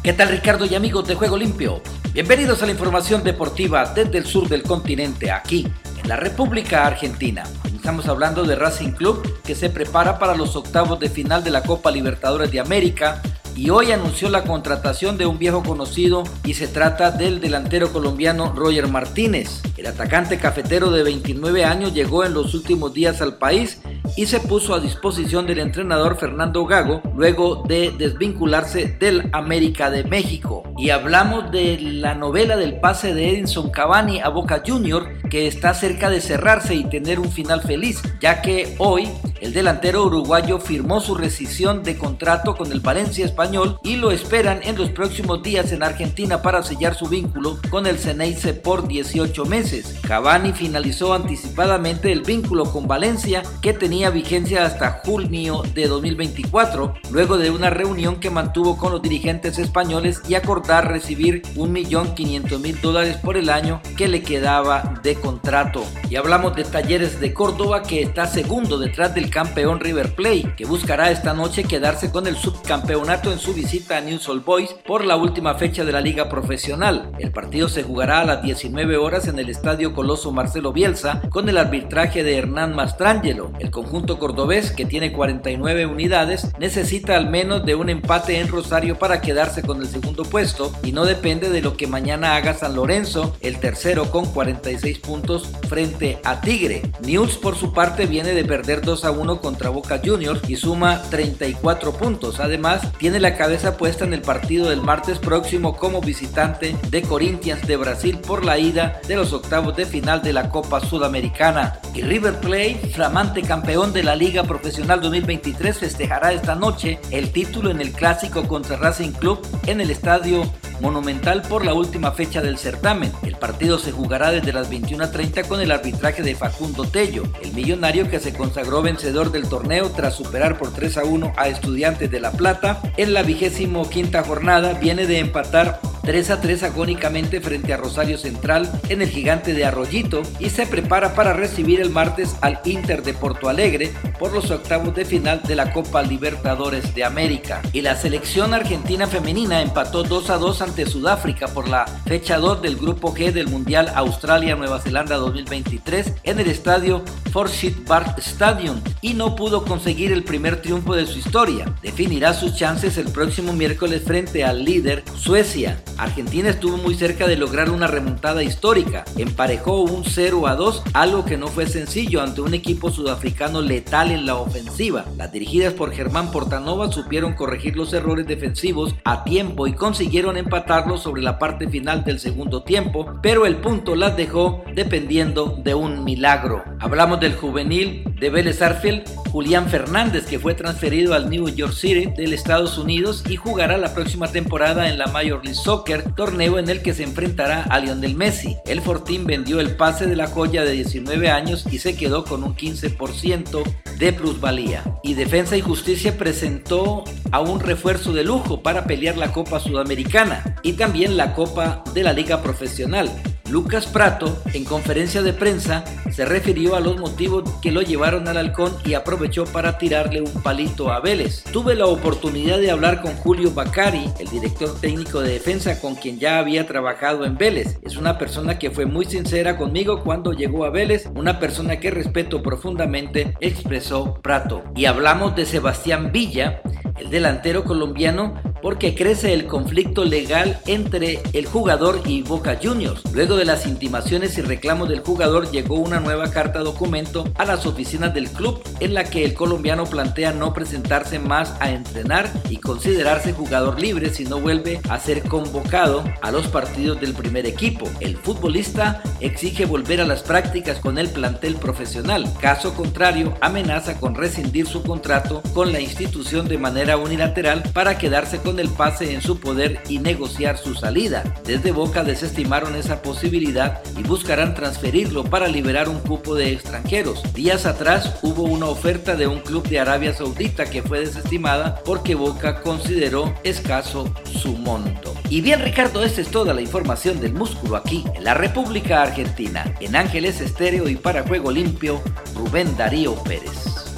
[0.01, 1.83] ¿Qué tal Ricardo y amigos de Juego Limpio?
[2.13, 5.67] Bienvenidos a la información deportiva desde el sur del continente, aquí
[6.01, 7.43] en la República Argentina.
[7.75, 11.65] Estamos hablando de Racing Club que se prepara para los octavos de final de la
[11.65, 13.21] Copa Libertadores de América
[13.57, 18.53] y hoy anunció la contratación de un viejo conocido y se trata del delantero colombiano
[18.55, 19.63] Roger Martínez.
[19.77, 23.81] El atacante cafetero de 29 años llegó en los últimos días al país
[24.17, 30.05] y se puso a disposición del entrenador Fernando Gago luego de desvincularse del América de
[30.05, 30.63] México.
[30.79, 35.73] Y hablamos de la novela del pase de Edinson Cavani a Boca Junior que está
[35.75, 39.09] cerca de cerrarse y tener un final feliz, ya que hoy
[39.41, 44.61] el delantero uruguayo firmó su rescisión de contrato con el Valencia español y lo esperan
[44.65, 49.47] en los próximos días en Argentina para sellar su vínculo con el Ceneice por 18
[49.47, 49.99] meses.
[50.07, 57.39] Cavani finalizó anticipadamente el vínculo con Valencia que tenía vigencia hasta junio de 2024, luego
[57.39, 63.39] de una reunión que mantuvo con los dirigentes españoles y acordar recibir 1.500.000 dólares por
[63.39, 65.83] el año que le quedaba de contrato.
[66.11, 70.67] Y hablamos de Talleres de Córdoba que está segundo detrás del campeón River Plate, que
[70.67, 75.05] buscará esta noche quedarse con el subcampeonato en su visita a News Old Boys por
[75.05, 77.13] la última fecha de la liga profesional.
[77.19, 81.49] El partido se jugará a las 19 horas en el Estadio Coloso Marcelo Bielsa con
[81.49, 83.53] el arbitraje de Hernán Mastrangelo.
[83.61, 88.99] El conjunto cordobés, que tiene 49 unidades, necesita al menos de un empate en Rosario
[88.99, 92.75] para quedarse con el segundo puesto y no depende de lo que mañana haga San
[92.75, 96.83] Lorenzo, el tercero con 46 puntos frente a Tigre.
[97.07, 101.03] News por su parte viene de perder 2 a 1 contra Boca Juniors y suma
[101.11, 102.41] 34 puntos.
[102.41, 107.67] Además, tiene la cabeza puesta en el partido del martes próximo como visitante de Corinthians
[107.67, 111.79] de Brasil por la ida de los octavos de final de la Copa Sudamericana.
[111.95, 117.71] Y River Plate, flamante campeón de la Liga Profesional 2023, festejará esta noche el título
[117.71, 122.59] en el clásico contra Racing Club en el estadio Monumental por la última fecha del
[122.59, 123.13] certamen.
[123.23, 128.09] El partido se jugará desde las 21.30 con el arbitraje de Facundo Tello, el millonario
[128.09, 132.21] que se consagró vencedor del torneo tras superar por 3 a 1 a Estudiantes de
[132.21, 132.81] La Plata.
[133.11, 138.71] La vigésimo quinta jornada viene de empatar 3 a 3 agónicamente frente a Rosario Central
[138.89, 143.13] en el gigante de Arroyito y se prepara para recibir el martes al Inter de
[143.13, 147.61] Porto Alegre por los octavos de final de la Copa Libertadores de América.
[147.73, 152.63] Y la selección argentina femenina empató 2 a 2 ante Sudáfrica por la fecha 2
[152.63, 159.15] del Grupo G del Mundial Australia-Nueva Zelanda 2023 en el estadio Forsyth Park Stadium y
[159.15, 161.67] no pudo conseguir el primer triunfo de su historia.
[161.83, 165.81] Definirá sus chances el próximo miércoles frente al líder Suecia.
[165.97, 169.05] Argentina estuvo muy cerca de lograr una remontada histórica.
[169.17, 174.11] Emparejó un 0 a 2, algo que no fue sencillo ante un equipo sudafricano letal
[174.11, 175.05] en la ofensiva.
[175.17, 181.03] Las dirigidas por Germán Portanova supieron corregir los errores defensivos a tiempo y consiguieron empatarlos
[181.03, 186.05] sobre la parte final del segundo tiempo, pero el punto las dejó dependiendo de un
[186.05, 186.65] milagro.
[186.81, 192.07] Hablamos del juvenil de Vélez Arfield, Julián Fernández, que fue transferido al New York City
[192.17, 196.69] del Estados Unidos y jugará la próxima temporada en la Major League Soccer torneo en
[196.69, 198.57] el que se enfrentará a Lionel Messi.
[198.67, 202.43] El Fortín vendió el pase de la joya de 19 años y se quedó con
[202.43, 203.63] un 15%
[203.99, 204.83] de plusvalía.
[205.03, 210.57] Y Defensa y Justicia presentó a un refuerzo de lujo para pelear la Copa Sudamericana
[210.63, 213.11] y también la Copa de la Liga Profesional.
[213.51, 218.37] Lucas Prato, en conferencia de prensa, se refirió a los motivos que lo llevaron al
[218.37, 221.43] halcón y aprovechó para tirarle un palito a Vélez.
[221.53, 226.21] Tuve la oportunidad de hablar con Julio Bacari, el director técnico de defensa con quien
[226.21, 227.79] ya había trabajado en Vélez.
[227.83, 231.91] Es una persona que fue muy sincera conmigo cuando llegó a Vélez, una persona que
[231.91, 234.63] respeto profundamente, expresó Prato.
[234.77, 236.63] Y hablamos de Sebastián Villa,
[236.99, 243.03] el delantero colombiano, porque crece el conflicto legal entre el jugador y Boca Juniors.
[243.13, 247.67] Luego de las intimaciones y reclamos del jugador llegó una nueva carta documento a las
[247.67, 252.57] oficinas del club en la que el colombiano plantea no presentarse más a entrenar y
[252.57, 257.89] considerarse jugador libre si no vuelve a ser convocado a los partidos del primer equipo.
[258.01, 262.25] El futbolista exige volver a las prácticas con el plantel profesional.
[262.41, 268.39] Caso contrario, amenaza con rescindir su contrato con la institución de manera unilateral para quedarse
[268.39, 271.23] con el pase en su poder y negociar su salida.
[271.45, 277.23] Desde Boca desestimaron esa posibilidad y buscarán transferirlo para liberar un cupo de extranjeros.
[277.35, 282.15] Días atrás hubo una oferta de un club de Arabia Saudita que fue desestimada porque
[282.15, 285.15] Boca consideró escaso su monto.
[285.29, 289.75] Y bien Ricardo, esta es toda la información del músculo aquí en la República Argentina.
[289.81, 292.03] En Ángeles Estéreo y para Juego Limpio,
[292.35, 293.90] Rubén Darío Pérez.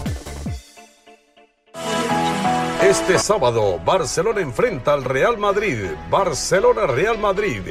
[2.92, 5.86] Este sábado, Barcelona enfrenta al Real Madrid.
[6.10, 7.62] Barcelona-Real Madrid.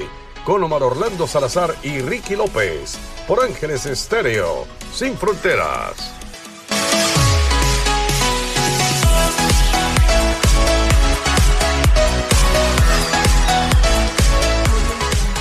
[0.43, 2.97] Con Omar Orlando Salazar y Ricky López.
[3.27, 4.65] Por Ángeles Estéreo.
[4.91, 6.11] Sin fronteras.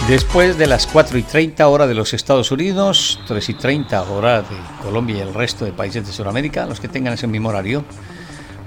[0.06, 4.44] Después de las 4 y 30 horas de los Estados Unidos, 3 y 30 horas
[4.50, 7.82] de Colombia y el resto de países de Sudamérica, los que tengan ese mismo horario,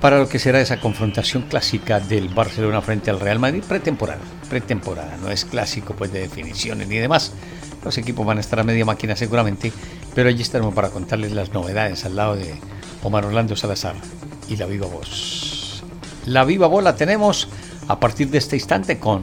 [0.04, 4.20] para lo que será esa confrontación clásica del Barcelona frente al Real Madrid pretemporada.
[4.50, 7.32] Pretemporada, no es clásico pues de definiciones ni demás.
[7.86, 9.72] Los equipos van a estar a media máquina seguramente,
[10.14, 12.54] pero allí estaremos para contarles las novedades al lado de
[13.02, 13.96] Omar Orlando Salazar
[14.50, 15.86] y la viva voz.
[16.26, 17.48] La viva voz la tenemos
[17.88, 19.22] a partir de este instante con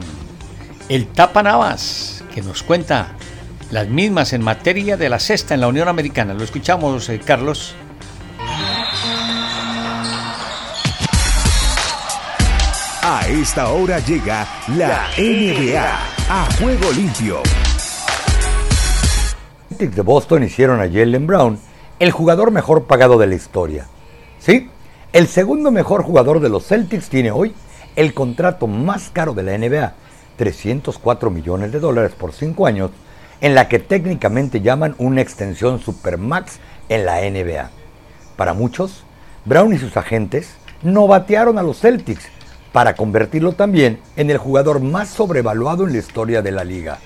[0.89, 3.13] el Tapa Navas, que nos cuenta
[3.69, 6.33] las mismas en materia de la cesta en la Unión Americana.
[6.33, 7.75] Lo escuchamos, eh, Carlos.
[13.31, 15.85] Esta hora llega la NBA
[16.29, 17.37] a juego limpio.
[19.69, 21.57] Los Celtics de Boston hicieron a Jalen Brown
[21.99, 23.87] el jugador mejor pagado de la historia.
[24.37, 24.69] Sí,
[25.13, 27.53] el segundo mejor jugador de los Celtics tiene hoy
[27.95, 29.93] el contrato más caro de la NBA
[30.35, 32.91] 304 millones de dólares por 5 años,
[33.39, 37.69] en la que técnicamente llaman una extensión supermax en la NBA.
[38.35, 39.05] Para muchos,
[39.45, 42.27] Brown y sus agentes no batearon a los Celtics
[42.71, 46.99] para convertirlo también en el jugador más sobrevaluado en la historia de la liga.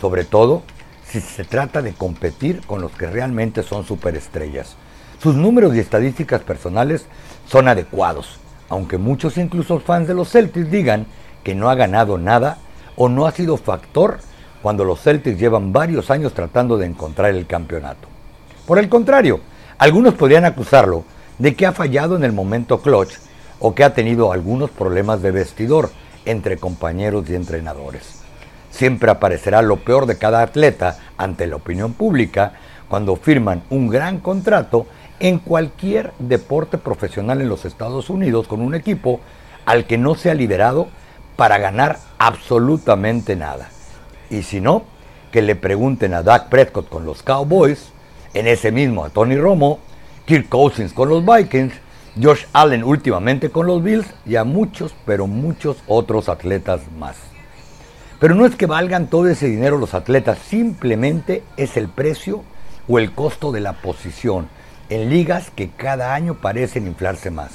[0.00, 0.62] Sobre todo
[1.06, 4.76] si se trata de competir con los que realmente son superestrellas.
[5.22, 7.06] Sus números y estadísticas personales
[7.46, 11.06] son adecuados, aunque muchos incluso fans de los Celtics digan
[11.42, 12.58] que no ha ganado nada
[12.96, 14.18] o no ha sido factor
[14.62, 18.08] cuando los Celtics llevan varios años tratando de encontrar el campeonato.
[18.66, 19.40] Por el contrario,
[19.78, 21.04] algunos podrían acusarlo
[21.38, 23.14] de que ha fallado en el momento clutch
[23.66, 25.90] o que ha tenido algunos problemas de vestidor
[26.26, 28.20] entre compañeros y entrenadores.
[28.70, 32.52] Siempre aparecerá lo peor de cada atleta ante la opinión pública
[32.90, 34.86] cuando firman un gran contrato
[35.18, 39.20] en cualquier deporte profesional en los Estados Unidos con un equipo
[39.64, 40.88] al que no se ha liberado
[41.36, 43.70] para ganar absolutamente nada.
[44.28, 44.82] Y si no,
[45.32, 47.94] que le pregunten a Doug Prescott con los Cowboys,
[48.34, 49.78] en ese mismo a Tony Romo,
[50.26, 51.72] Kirk Cousins con los Vikings,
[52.20, 57.16] Josh Allen últimamente con los Bills y a muchos, pero muchos otros atletas más.
[58.20, 62.44] Pero no es que valgan todo ese dinero los atletas, simplemente es el precio
[62.88, 64.48] o el costo de la posición
[64.90, 67.50] en ligas que cada año parecen inflarse más.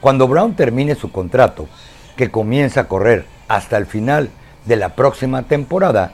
[0.00, 1.68] Cuando Brown termine su contrato
[2.16, 4.30] que comienza a correr hasta el final
[4.64, 6.12] de la próxima temporada,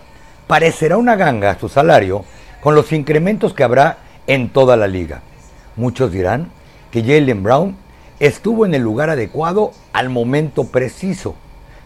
[0.48, 2.24] parecerá una ganga su salario
[2.60, 5.22] con los incrementos que habrá en toda la liga.
[5.76, 6.50] Muchos dirán
[6.96, 7.76] que Jalen Brown
[8.20, 11.34] estuvo en el lugar adecuado al momento preciso,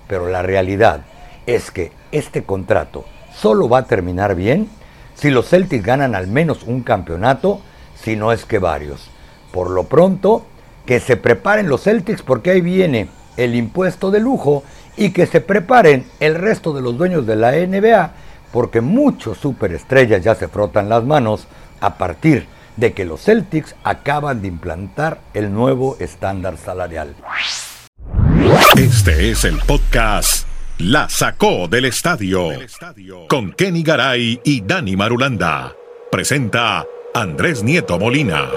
[0.07, 1.01] pero la realidad
[1.46, 4.68] es que este contrato solo va a terminar bien
[5.14, 7.61] si los Celtics ganan al menos un campeonato,
[7.96, 9.11] si no es que varios.
[9.51, 10.44] Por lo pronto,
[10.87, 14.62] que se preparen los Celtics porque ahí viene el impuesto de lujo
[14.96, 18.12] y que se preparen el resto de los dueños de la NBA
[18.53, 21.49] porque muchos superestrellas ya se frotan las manos
[21.81, 27.14] a partir de que los Celtics acaban de implantar el nuevo estándar salarial.
[28.76, 30.46] Este es el podcast
[30.78, 32.50] La sacó del estadio
[33.28, 35.74] con Kenny Garay y Dani Marulanda.
[36.11, 38.48] Presenta Andrés Nieto Molina.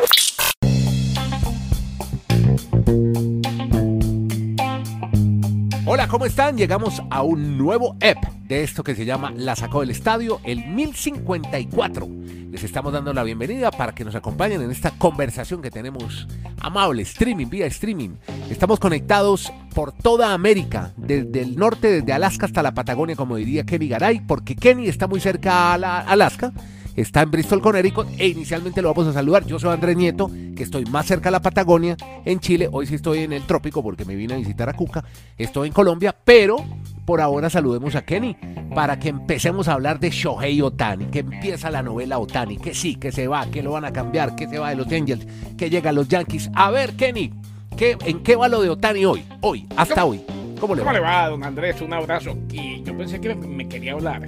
[5.85, 6.57] Hola, ¿cómo están?
[6.57, 10.65] Llegamos a un nuevo EP de esto que se llama La Sacó del Estadio, el
[10.65, 12.07] 1054.
[12.53, 16.27] Les estamos dando la bienvenida para que nos acompañen en esta conversación que tenemos
[16.61, 18.11] amable, streaming, vía streaming.
[18.47, 23.63] Estamos conectados por toda América, desde el norte, desde Alaska hasta la Patagonia, como diría
[23.63, 26.53] Kenny Garay, porque Kenny está muy cerca a Alaska
[26.95, 29.43] está en Bristol, Connecticut, e inicialmente lo vamos a saludar.
[29.47, 32.69] Yo soy Andrés Nieto, que estoy más cerca de la Patagonia, en Chile.
[32.71, 35.03] Hoy sí estoy en el trópico porque me vine a visitar a Cuca.
[35.35, 36.57] Estoy en Colombia, pero
[37.05, 38.35] por ahora saludemos a Kenny
[38.73, 42.95] para que empecemos a hablar de Shohei Otani, que empieza la novela Otani, que sí,
[42.95, 45.69] que se va, que lo van a cambiar, que se va de los Angels, que
[45.69, 46.49] llega a los Yankees.
[46.55, 47.31] A ver, Kenny,
[47.77, 49.23] ¿qué, ¿en qué va lo de Otani hoy?
[49.41, 50.21] Hoy, hasta hoy.
[50.59, 50.87] ¿Cómo le va?
[50.87, 51.81] ¿Cómo le va, don Andrés?
[51.81, 52.37] Un abrazo.
[52.51, 54.27] Y yo pensé que me quería hablar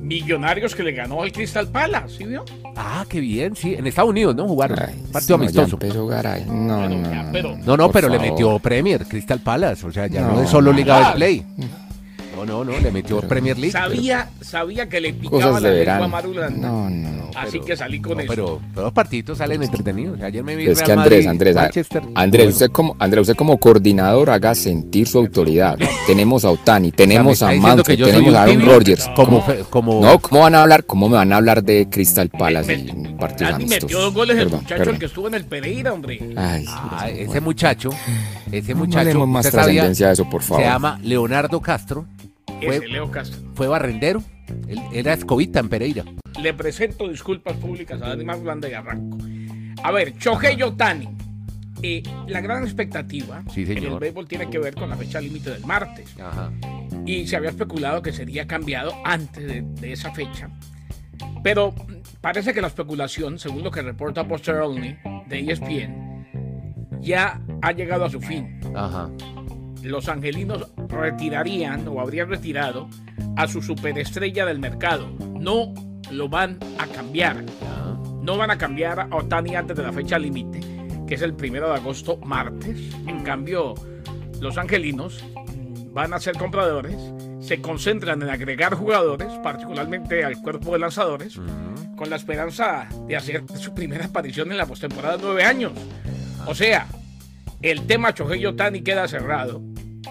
[0.00, 2.44] Millonarios que le ganó al Crystal Palace, ¿sí vio?
[2.76, 3.74] Ah, qué bien, sí.
[3.74, 4.46] En Estados Unidos, ¿no?
[4.46, 4.78] Jugaron.
[5.12, 5.78] partido amistoso.
[6.46, 9.86] No, no, no, no, no, pero le metió Premier, Crystal Palace.
[9.86, 11.46] O sea, ya no, es solo Liga de Play.
[12.44, 13.72] No, no, no, le metió Premier League.
[13.72, 16.68] Sabía, sabía que le picaba la lengua Marulanda.
[16.68, 17.30] No, no, no.
[17.36, 18.28] Así que salí con eso.
[18.28, 20.20] Pero, los partidos salen entretenidos.
[20.20, 21.56] Ayer me vi Es que Andrés, Andrés,
[22.14, 25.78] Andrés, usted como, Andrés, usted como coordinador haga sentir su autoridad.
[26.06, 29.08] tenemos a Otani, tenemos a Manfred, tenemos a Aaron Rodgers.
[29.14, 30.84] Como, como, no, ¿cómo van a hablar?
[30.84, 33.84] ¿Cómo me van a hablar de Crystal Palace en partidos amistosos?
[33.84, 36.18] metió dos goles el muchacho el que estuvo en el Pereira, hombre.
[36.36, 37.90] Ay, ah, ese muchacho,
[38.50, 39.14] ese muchacho.
[39.14, 40.62] No más trascendencia a eso, por favor.
[40.62, 42.06] Se llama Leonardo Castro
[42.62, 43.40] Ese, Leo Castro.
[43.54, 44.22] Fue barrendero.
[44.68, 46.04] Él era escobita en Pereira.
[46.40, 49.18] Le presento disculpas públicas a Dani Blanda y arranco.
[49.82, 51.08] A ver, Choje Yotani.
[51.84, 55.66] Eh, la gran expectativa en el béisbol tiene que ver con la fecha límite del
[55.66, 56.14] martes.
[57.04, 60.48] Y se había especulado que sería cambiado antes de, esa fecha.
[61.42, 61.74] Pero
[62.20, 64.96] parece que la especulación, según lo que reporta Poster Only
[65.26, 68.60] de ESPN, ya ha llegado a su fin.
[69.82, 72.88] Los angelinos retirarían o habrían retirado
[73.36, 75.08] a su superestrella del mercado.
[75.38, 75.74] No
[76.10, 77.44] lo van a cambiar.
[78.22, 80.60] No van a cambiar a Otani antes de la fecha límite,
[81.06, 82.94] que es el primero de agosto, martes.
[83.06, 83.74] En cambio,
[84.40, 85.24] los angelinos
[85.92, 86.96] van a ser compradores,
[87.40, 91.40] se concentran en agregar jugadores, particularmente al cuerpo de lanzadores,
[91.96, 95.72] con la esperanza de hacer su primera aparición en la postemporada de nueve años.
[96.46, 96.86] O sea,
[97.60, 99.60] el tema Chohei Otani queda cerrado,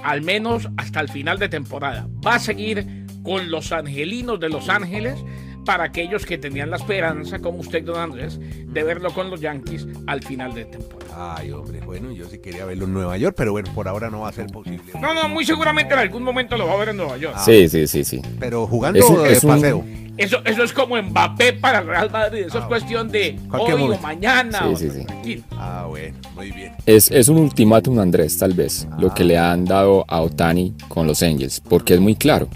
[0.03, 2.07] al menos hasta el final de temporada.
[2.25, 5.23] Va a seguir con los angelinos de Los Ángeles
[5.65, 9.87] para aquellos que tenían la esperanza, como usted, don Andrés, de verlo con los Yankees
[10.07, 11.35] al final de temporada.
[11.37, 14.21] Ay, hombre, bueno, yo sí quería verlo en Nueva York, pero bueno, por ahora no
[14.21, 14.81] va a ser posible.
[14.99, 17.37] No, no, muy seguramente en algún momento lo va a ver en Nueva York.
[17.45, 18.21] sí, sí, sí, sí.
[18.39, 19.83] Pero jugando de paseo.
[20.17, 22.43] Eso, eso es como Mbappé para el Real Madrid.
[22.45, 24.67] Eso es ah, cuestión de hoy o mañana.
[24.75, 25.43] Sí, sí, sí.
[25.51, 26.73] Ah, bueno, muy bien.
[26.85, 31.07] Es, es un ultimátum, Andrés, tal vez, lo que le han dado a Otani con
[31.07, 32.49] los Angels, porque es muy claro.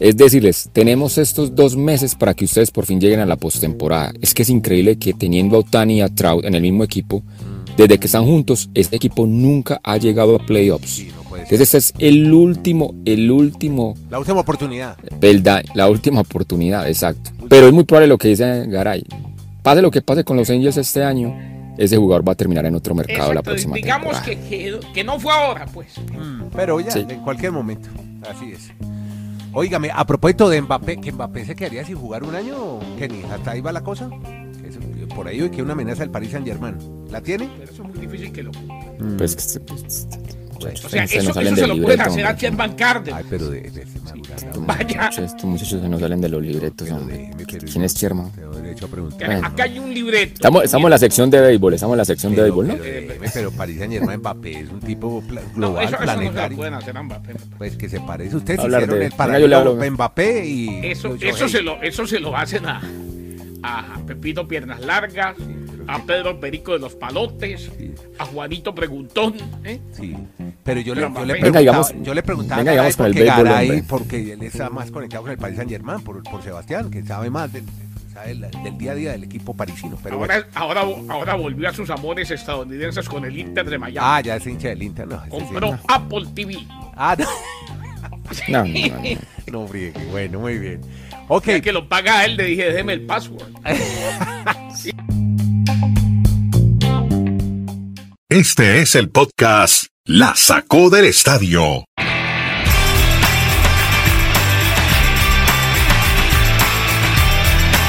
[0.00, 4.12] Es decirles, tenemos estos dos meses para que ustedes por fin lleguen a la postemporada.
[4.22, 7.22] Es que es increíble que teniendo a Otani y a Trout en el mismo equipo,
[7.76, 11.04] desde que están juntos, este equipo nunca ha llegado a playoffs.
[11.32, 13.94] Entonces este es el último, el último...
[14.08, 14.96] La última oportunidad.
[15.74, 17.32] la última oportunidad, exacto.
[17.50, 19.04] Pero es muy probable lo que dice Garay.
[19.62, 21.36] Pase lo que pase con los Angels este año,
[21.76, 24.34] ese jugador va a terminar en otro mercado la próxima digamos temporada.
[24.48, 25.88] Digamos que, que, no fue ahora, pues.
[25.98, 27.90] Mm, pero ya, en cualquier momento.
[28.26, 28.70] Así es.
[29.52, 33.52] Óigame, a propósito de Mbappé, que Mbappé se quedaría sin jugar un año, Kenny, ¿hasta
[33.52, 34.08] ahí va la cosa?
[35.14, 36.76] por ahí hay que una amenaza del Paris Saint Germain.
[37.10, 37.50] ¿La tiene?
[37.58, 39.16] Pero eso es muy difícil que lo mm.
[39.18, 40.08] Pues, pues, pues,
[40.60, 43.14] o sea, eso, no se lo pueden hacer a Chen Van Carden.
[43.14, 43.86] Ay, pero de, de,
[44.60, 45.08] Vaya.
[45.08, 47.30] Estos muchachos que no salen de los libretos, hombre.
[47.46, 48.30] ¿Quién es Cherma?
[49.42, 50.34] Acá hay un libreto.
[50.34, 52.76] Estamos, estamos en la sección de béisbol, estamos en la sección de béisbol, ¿no?
[52.76, 56.30] Pero, pero Paris Saint Germain Mbappé es un tipo global, no, eso, planetario.
[56.30, 57.34] Eso no pueden hacer a Mbappé.
[57.58, 58.36] Pues que se parece.
[58.36, 60.86] Ustedes Hablar hicieron de, el paralelo Mbappé y...
[60.86, 62.80] Eso, eso, se lo, eso se lo hacen a,
[63.62, 65.36] a Pepito Piernas Largas,
[65.86, 67.70] a Pedro Perico de los Palotes,
[68.18, 69.34] a Juanito Preguntón.
[69.64, 69.80] ¿eh?
[69.92, 70.16] Sí.
[70.62, 74.32] Pero yo, le, yo, le, preguntaba, digamos, yo le preguntaba venga, a porque Garay, porque
[74.32, 77.52] él está más conectado con el Paris Saint Germain, por, por Sebastián, que sabe más
[77.52, 77.64] del,
[78.26, 79.98] del, día a día del equipo parisino.
[80.02, 83.98] Pero ahora, ahora, ahora volvió a sus amores estadounidenses con el Inter de Miami.
[84.00, 85.22] Ah, ya es hincha del Inter, no.
[85.28, 86.58] Compró Apple TV.
[86.94, 87.26] Ah, no.
[88.48, 88.70] no, no,
[89.46, 90.10] no, no.
[90.10, 90.80] bueno, muy bien.
[91.28, 91.46] Ok.
[91.46, 93.52] Ya que lo paga él, le dije, déjeme el password.
[98.32, 101.84] Este es el podcast La Sacó del Estadio.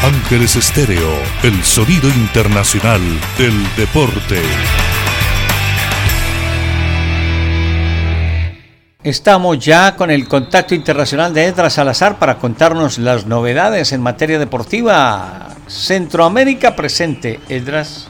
[0.04, 1.12] Ángeles Estéreo,
[1.44, 3.02] el sonido internacional
[3.38, 4.42] del deporte.
[9.04, 14.39] Estamos ya con el contacto internacional de Edra Salazar para contarnos las novedades en materia
[14.39, 15.50] deportiva.
[15.68, 18.10] Centroamérica presente, Edras.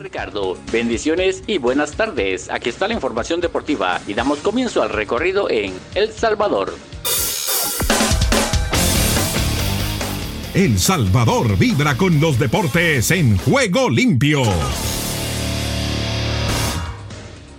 [0.00, 2.50] Ricardo, bendiciones y buenas tardes.
[2.50, 6.74] Aquí está la información deportiva y damos comienzo al recorrido en El Salvador.
[10.54, 14.42] El Salvador vibra con los deportes en juego limpio.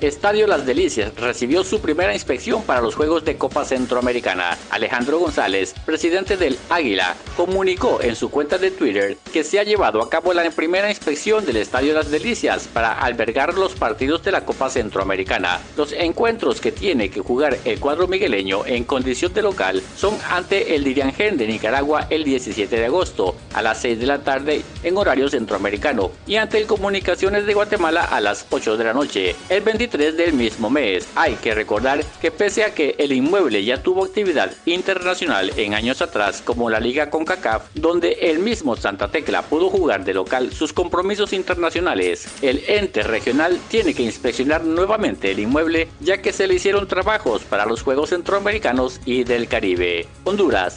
[0.02, 4.58] Estadio Las Delicias recibió su primera inspección para los Juegos de Copa Centroamericana.
[4.72, 10.02] Alejandro González, presidente del Águila, comunicó en su cuenta de Twitter que se ha llevado
[10.02, 14.43] a cabo la primera inspección del Estadio Las Delicias para albergar los partidos de la
[14.43, 15.62] Copa Centroamericana.
[15.78, 20.74] Los encuentros que tiene que jugar el cuadro migueleño en condición de local son ante
[20.74, 24.97] el Diriangén de Nicaragua el 17 de agosto a las 6 de la tarde en
[24.97, 29.36] horario centroamericano y ante el Comunicaciones de Guatemala a las 8 de la noche.
[29.49, 31.07] El 23 del mismo mes.
[31.15, 36.01] Hay que recordar que pese a que el inmueble ya tuvo actividad internacional en años
[36.01, 40.71] atrás como la Liga CONCACAF, donde el mismo Santa Tecla pudo jugar de local sus
[40.71, 46.55] compromisos internacionales, el ente regional tiene que inspeccionar nuevamente el inmueble ya que se le
[46.55, 50.07] hicieron trabajos para los Juegos Centroamericanos y del Caribe.
[50.23, 50.75] Honduras.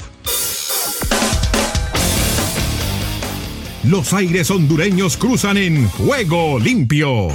[3.85, 7.29] Los aires hondureños cruzan en juego limpio.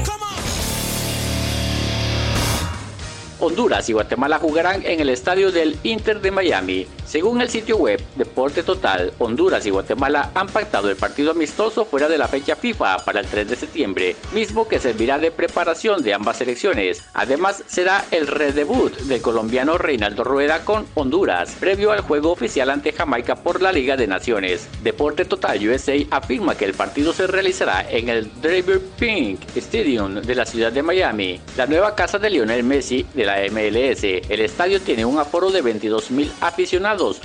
[3.40, 6.88] Honduras y Guatemala jugarán en el estadio del Inter de Miami.
[7.10, 12.08] Según el sitio web Deporte Total, Honduras y Guatemala han pactado el partido amistoso fuera
[12.08, 16.14] de la fecha FIFA para el 3 de septiembre, mismo que servirá de preparación de
[16.14, 17.04] ambas selecciones.
[17.16, 22.92] Además, será el redebut del colombiano Reinaldo Rueda con Honduras, previo al juego oficial ante
[22.92, 24.70] Jamaica por la Liga de Naciones.
[24.84, 30.36] Deporte Total USA afirma que el partido se realizará en el Draper Pink Stadium de
[30.36, 34.04] la ciudad de Miami, la nueva casa de Lionel Messi de la MLS.
[34.04, 36.32] El estadio tiene un aforo de 22 mil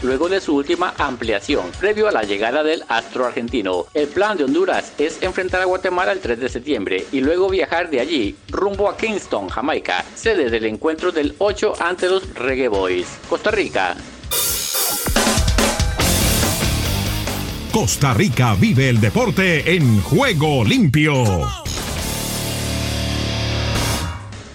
[0.03, 3.87] luego de su última ampliación, previo a la llegada del astro argentino.
[3.93, 7.91] El plan de Honduras es enfrentar a Guatemala el 3 de septiembre y luego viajar
[7.91, 13.07] de allí rumbo a Kingston, Jamaica, sede del encuentro del 8 ante los Reggae Boys.
[13.29, 13.97] Costa Rica,
[17.73, 21.25] Costa Rica vive el deporte en juego limpio.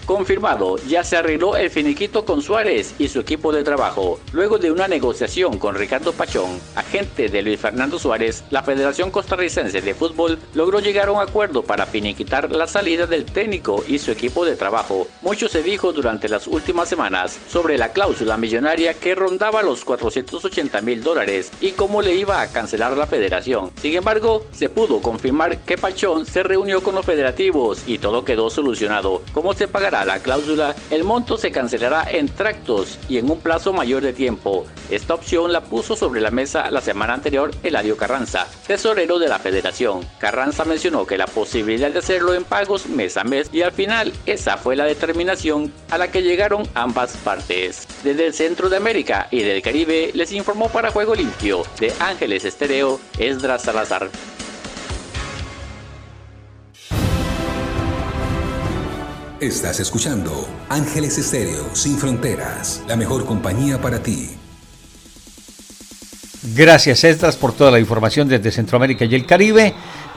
[0.10, 4.20] Confirmado, ya se arregló el finiquito con Suárez y su equipo de trabajo.
[4.32, 9.82] Luego de una negociación con Ricardo Pachón, agente de Luis Fernando Suárez, la Federación Costarricense
[9.82, 14.10] de Fútbol logró llegar a un acuerdo para finiquitar la salida del técnico y su
[14.10, 15.08] equipo de trabajo.
[15.22, 20.82] Mucho se dijo durante las últimas semanas sobre la cláusula millonaria que rondaba los 480
[20.82, 23.70] mil dólares y cómo le iba a cancelar la federación.
[23.80, 28.50] Sin embargo, se pudo confirmar que Pachón se reunió con los federativos y todo quedó
[28.50, 29.22] solucionado.
[29.34, 33.74] ¿Cómo se pagará la cláusula, el monto se cancelará en tractos y en un plazo
[33.74, 34.66] mayor de tiempo.
[34.90, 39.40] Esta opción la puso sobre la mesa la semana anterior Eladio Carranza, tesorero de la
[39.40, 40.06] federación.
[40.18, 44.14] Carranza mencionó que la posibilidad de hacerlo en pagos mes a mes y al final
[44.26, 47.88] esa fue la determinación a la que llegaron ambas partes.
[48.04, 52.46] Desde el centro de América y del Caribe les informó para Juego Limpio de Ángeles
[52.46, 54.10] Estéreo Esdras Salazar.
[59.42, 64.32] Estás escuchando Ángeles Estéreo Sin Fronteras, la mejor compañía para ti.
[66.54, 69.74] Gracias, Estras, por toda la información desde Centroamérica y el Caribe.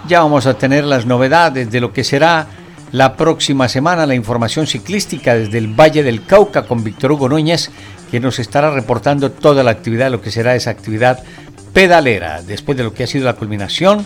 [0.08, 2.48] Ya vamos a tener las novedades de lo que será
[2.90, 7.70] la próxima semana, la información ciclística desde el Valle del Cauca con Víctor Hugo Núñez,
[8.10, 11.22] que nos estará reportando toda la actividad, lo que será esa actividad
[11.72, 14.04] pedalera, después de lo que ha sido la culminación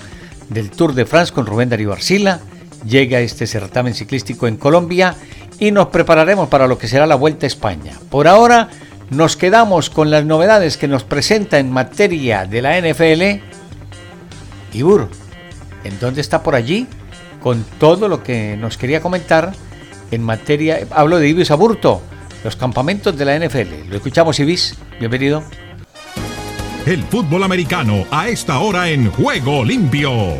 [0.50, 2.42] del Tour de France con Rubén Darío Arcila
[2.86, 5.16] llega este certamen ciclístico en Colombia
[5.58, 7.92] y nos prepararemos para lo que será la Vuelta a España.
[8.10, 8.68] Por ahora
[9.10, 13.42] nos quedamos con las novedades que nos presenta en materia de la NFL.
[14.72, 15.08] Ibur,
[15.84, 16.86] ¿en dónde está por allí?
[17.42, 19.52] Con todo lo que nos quería comentar
[20.10, 22.02] en materia, hablo de Ibis Aburto,
[22.44, 23.88] los campamentos de la NFL.
[23.88, 25.44] Lo escuchamos Ibis, bienvenido.
[26.84, 30.38] El fútbol americano a esta hora en juego limpio.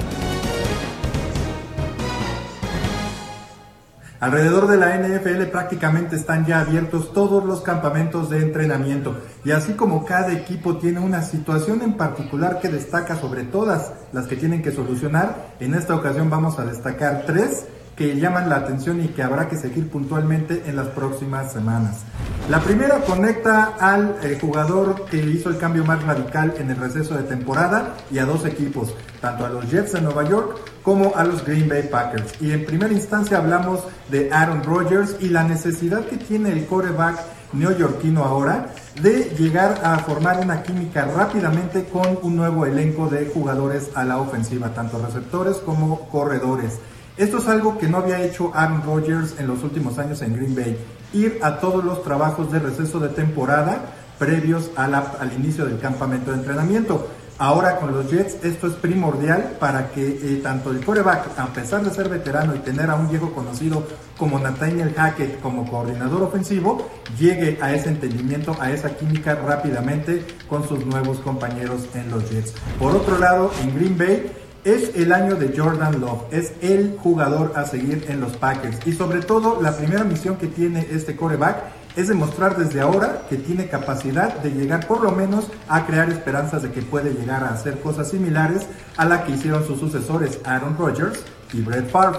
[4.19, 9.75] Alrededor de la NFL prácticamente están ya abiertos todos los campamentos de entrenamiento y así
[9.75, 14.63] como cada equipo tiene una situación en particular que destaca sobre todas las que tienen
[14.63, 19.23] que solucionar, en esta ocasión vamos a destacar tres que llaman la atención y que
[19.23, 22.03] habrá que seguir puntualmente en las próximas semanas.
[22.51, 27.17] La primera conecta al eh, jugador que hizo el cambio más radical en el receso
[27.17, 28.95] de temporada y a dos equipos,
[29.27, 32.41] tanto a los Jets de Nueva York como a los Green Bay Packers.
[32.41, 37.19] Y en primera instancia hablamos de Aaron Rodgers y la necesidad que tiene el coreback
[37.53, 38.69] neoyorquino ahora
[39.03, 44.19] de llegar a formar una química rápidamente con un nuevo elenco de jugadores a la
[44.19, 46.79] ofensiva, tanto receptores como corredores.
[47.17, 50.55] Esto es algo que no había hecho Aaron Rodgers en los últimos años en Green
[50.55, 50.79] Bay.
[51.13, 53.81] Ir a todos los trabajos de receso de temporada
[54.21, 57.09] previos al inicio del campamento de entrenamiento.
[57.39, 61.85] Ahora con los Jets esto es primordial para que eh, tanto el coreback, a pesar
[61.85, 66.89] de ser veterano y tener a un viejo conocido como Nathaniel Hackett como coordinador ofensivo,
[67.19, 72.55] llegue a ese entendimiento, a esa química rápidamente con sus nuevos compañeros en los Jets.
[72.79, 74.33] Por otro lado, en Green Bay
[74.65, 78.95] es el año de Jordan Love, es el jugador a seguir en los Packers y
[78.95, 83.69] sobre todo la primera misión que tiene este coreback es demostrar desde ahora que tiene
[83.69, 87.81] capacidad de llegar por lo menos a crear esperanzas de que puede llegar a hacer
[87.81, 88.67] cosas similares
[88.97, 92.19] a la que hicieron sus sucesores Aaron Rodgers y Brett Favre.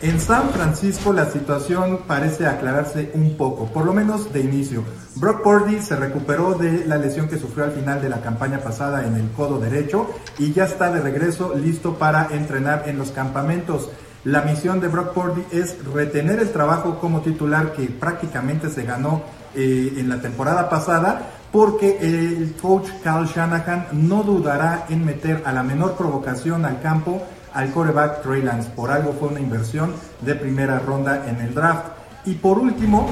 [0.00, 4.84] En San Francisco la situación parece aclararse un poco, por lo menos de inicio.
[5.16, 9.06] Brock Purdy se recuperó de la lesión que sufrió al final de la campaña pasada
[9.06, 13.88] en el codo derecho y ya está de regreso listo para entrenar en los campamentos.
[14.24, 19.22] La misión de Brock Purdy es retener el trabajo como titular que prácticamente se ganó
[19.54, 25.52] eh, en la temporada pasada porque el coach Carl Shanahan no dudará en meter a
[25.52, 27.22] la menor provocación al campo
[27.52, 28.70] al coreback Trey Lance.
[28.70, 31.84] Por algo fue una inversión de primera ronda en el draft.
[32.24, 33.08] Y por último,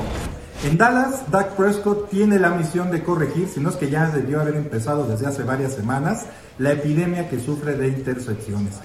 [0.64, 4.40] En Dallas, Dak Prescott tiene la misión de corregir, si no es que ya debió
[4.40, 8.78] haber empezado desde hace varias semanas, la epidemia que sufre de intercepciones.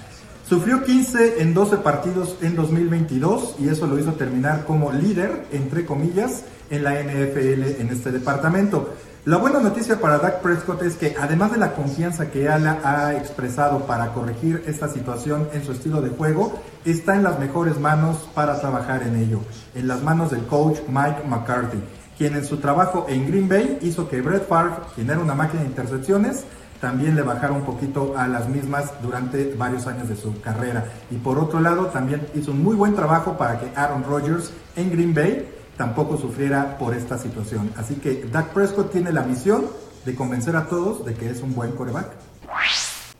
[0.48, 5.84] Sufrió 15 en 12 partidos en 2022 y eso lo hizo terminar como líder, entre
[5.84, 8.94] comillas, en la NFL en este departamento.
[9.26, 13.14] La buena noticia para Dak Prescott es que además de la confianza que Ala ha
[13.14, 18.26] expresado para corregir esta situación en su estilo de juego, está en las mejores manos
[18.34, 19.40] para trabajar en ello,
[19.74, 21.82] en las manos del coach Mike McCarthy,
[22.16, 25.68] quien en su trabajo en Green Bay hizo que Brett Favre, quien una máquina de
[25.68, 26.44] intercepciones,
[26.80, 30.84] también le bajara un poquito a las mismas durante varios años de su carrera.
[31.10, 34.90] Y por otro lado, también hizo un muy buen trabajo para que Aaron Rodgers en
[34.90, 37.72] Green Bay tampoco sufriera por esta situación.
[37.76, 39.66] Así que Dak Prescott tiene la misión
[40.04, 42.08] de convencer a todos de que es un buen coreback.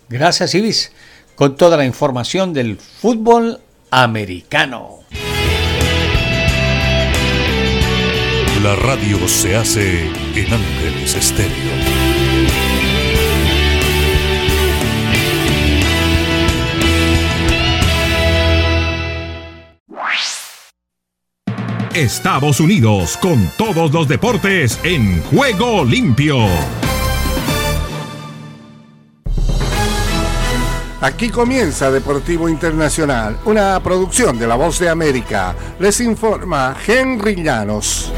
[0.09, 0.93] Gracias, Ibis,
[1.35, 5.01] con toda la información del fútbol americano.
[8.63, 12.78] La radio se hace en Ángeles Estéreo.
[21.99, 26.37] Estados Unidos con todos los deportes en juego limpio.
[31.01, 35.57] Aquí comienza Deportivo Internacional, una producción de La Voz de América.
[35.81, 38.13] Les informa Henry Llanos.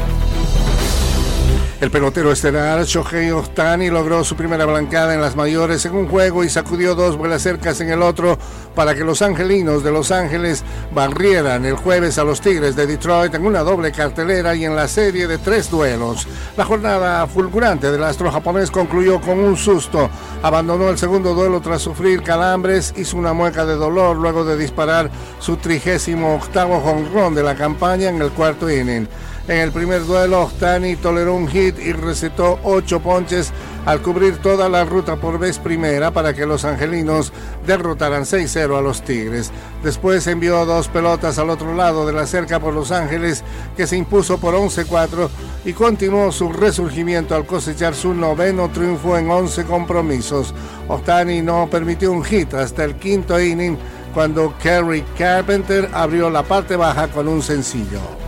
[1.81, 6.43] El pelotero estelar Shohei Ohtani logró su primera blancada en las mayores en un juego
[6.43, 8.37] y sacudió dos vuelas cercas en el otro
[8.75, 10.63] para que los angelinos de Los Ángeles
[10.93, 14.87] barrieran el jueves a los Tigres de Detroit en una doble cartelera y en la
[14.87, 16.27] serie de tres duelos.
[16.55, 20.07] La jornada fulgurante del astro japonés concluyó con un susto.
[20.43, 25.09] Abandonó el segundo duelo tras sufrir calambres, hizo una mueca de dolor luego de disparar
[25.39, 29.07] su trigésimo octavo jonrón de la campaña en el cuarto inning.
[29.47, 33.51] En el primer duelo, Ohtani toleró un hit y recetó ocho ponches
[33.85, 37.33] al cubrir toda la ruta por vez primera para que los angelinos
[37.65, 39.51] derrotaran 6-0 a los Tigres.
[39.83, 43.43] Después envió dos pelotas al otro lado de la cerca por Los Ángeles,
[43.75, 45.29] que se impuso por 11-4
[45.65, 50.53] y continuó su resurgimiento al cosechar su noveno triunfo en 11 compromisos.
[50.87, 53.77] Ohtani no permitió un hit hasta el quinto inning
[54.13, 58.20] cuando Kerry Carpenter abrió la parte baja con un sencillo.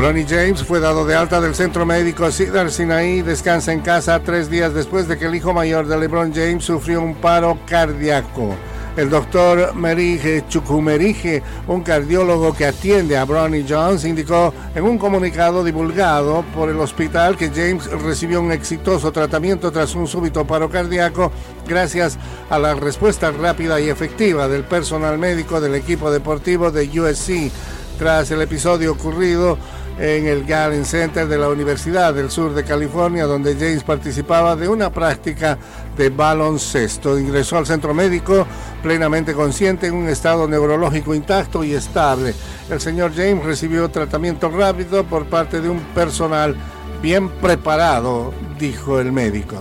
[0.00, 4.48] Bronny James fue dado de alta del centro médico Cedar Sinai, descansa en casa tres
[4.48, 8.54] días después de que el hijo mayor de LeBron James sufrió un paro cardíaco.
[8.96, 15.62] El doctor Merige Chukumerige, un cardiólogo que atiende a Bronny Jones, indicó en un comunicado
[15.62, 21.30] divulgado por el hospital que James recibió un exitoso tratamiento tras un súbito paro cardíaco
[21.68, 22.16] gracias
[22.48, 27.52] a la respuesta rápida y efectiva del personal médico del equipo deportivo de USC.
[27.98, 29.58] Tras el episodio ocurrido,
[30.00, 34.66] en el Galen Center de la Universidad del Sur de California, donde James participaba de
[34.66, 35.58] una práctica
[35.96, 37.18] de baloncesto.
[37.18, 38.46] Ingresó al centro médico
[38.82, 42.34] plenamente consciente en un estado neurológico intacto y estable.
[42.70, 46.56] El señor James recibió tratamiento rápido por parte de un personal
[47.02, 49.58] bien preparado, dijo el médico.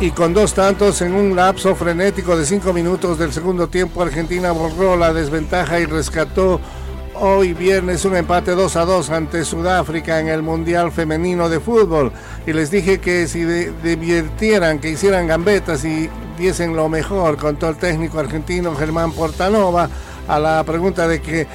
[0.00, 4.50] Y con dos tantos en un lapso frenético de cinco minutos del segundo tiempo, Argentina
[4.50, 6.58] borró la desventaja y rescató
[7.14, 12.12] hoy viernes un empate 2 a 2 ante Sudáfrica en el Mundial Femenino de Fútbol.
[12.46, 16.08] Y les dije que si divirtieran, que hicieran gambetas y
[16.38, 19.88] diesen lo mejor con todo el técnico argentino Germán Portanova
[20.28, 21.46] a la pregunta de que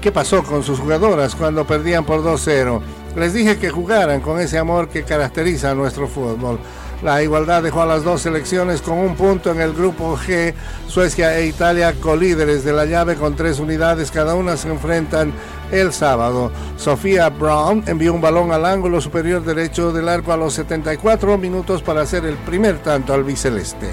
[0.00, 2.80] qué pasó con sus jugadoras cuando perdían por 2-0.
[3.16, 6.58] Les dije que jugaran con ese amor que caracteriza a nuestro fútbol.
[7.02, 10.54] La igualdad dejó a las dos selecciones con un punto en el grupo G.
[10.88, 15.32] Suecia e Italia, colíderes de la llave con tres unidades, cada una se enfrentan
[15.70, 16.50] el sábado.
[16.76, 21.82] Sofía Brown envió un balón al ángulo superior derecho del arco a los 74 minutos
[21.82, 23.90] para hacer el primer tanto al biceleste.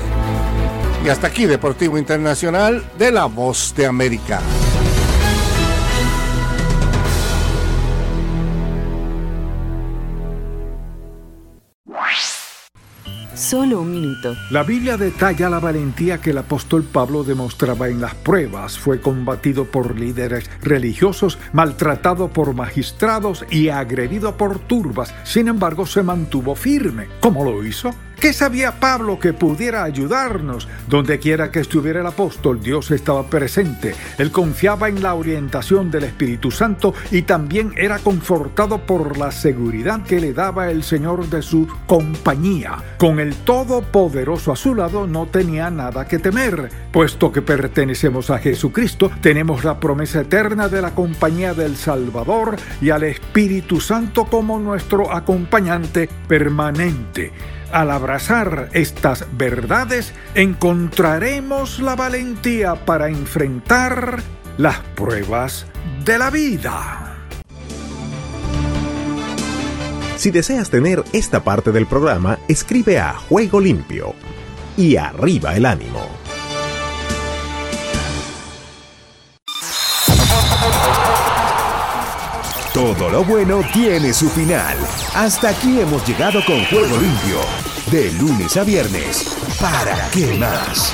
[1.06, 4.39] Y hasta aquí Deportivo Internacional de la Voz de América.
[13.54, 14.36] Solo un minuto.
[14.49, 18.80] La Biblia detalla la valentía que el apóstol Pablo demostraba en las pruebas.
[18.80, 25.14] Fue combatido por líderes religiosos, maltratado por magistrados y agredido por turbas.
[25.24, 27.10] Sin embargo, se mantuvo firme.
[27.20, 27.93] ¿Cómo lo hizo?
[28.24, 30.69] ¿Qué sabía Pablo que pudiera ayudarnos?
[30.88, 33.95] Donde quiera que estuviera el apóstol, Dios estaba presente.
[34.17, 40.03] Él confiaba en la orientación del Espíritu Santo y también era confortado por la seguridad
[40.03, 42.82] que le daba el Señor de su compañía.
[42.97, 46.69] Con el Todopoderoso a su lado no tenía nada que temer.
[46.93, 52.89] Puesto que pertenecemos a Jesucristo, tenemos la promesa eterna de la compañía del Salvador y
[52.89, 57.34] al Espíritu Santo como nuestro acompañante permanente.
[57.74, 64.21] Al abrazar estas verdades, encontraremos la valentía para enfrentar
[64.59, 65.65] las pruebas
[66.05, 67.17] de la vida.
[70.17, 74.13] Si deseas tener esta parte del programa, escribe a Juego Limpio
[74.78, 76.22] y arriba el ánimo.
[82.74, 84.76] Todo lo bueno tiene su final.
[85.13, 87.39] Hasta aquí hemos llegado con Juego Limpio.
[87.91, 89.38] De lunes a viernes.
[89.61, 90.91] ¿Para qué más?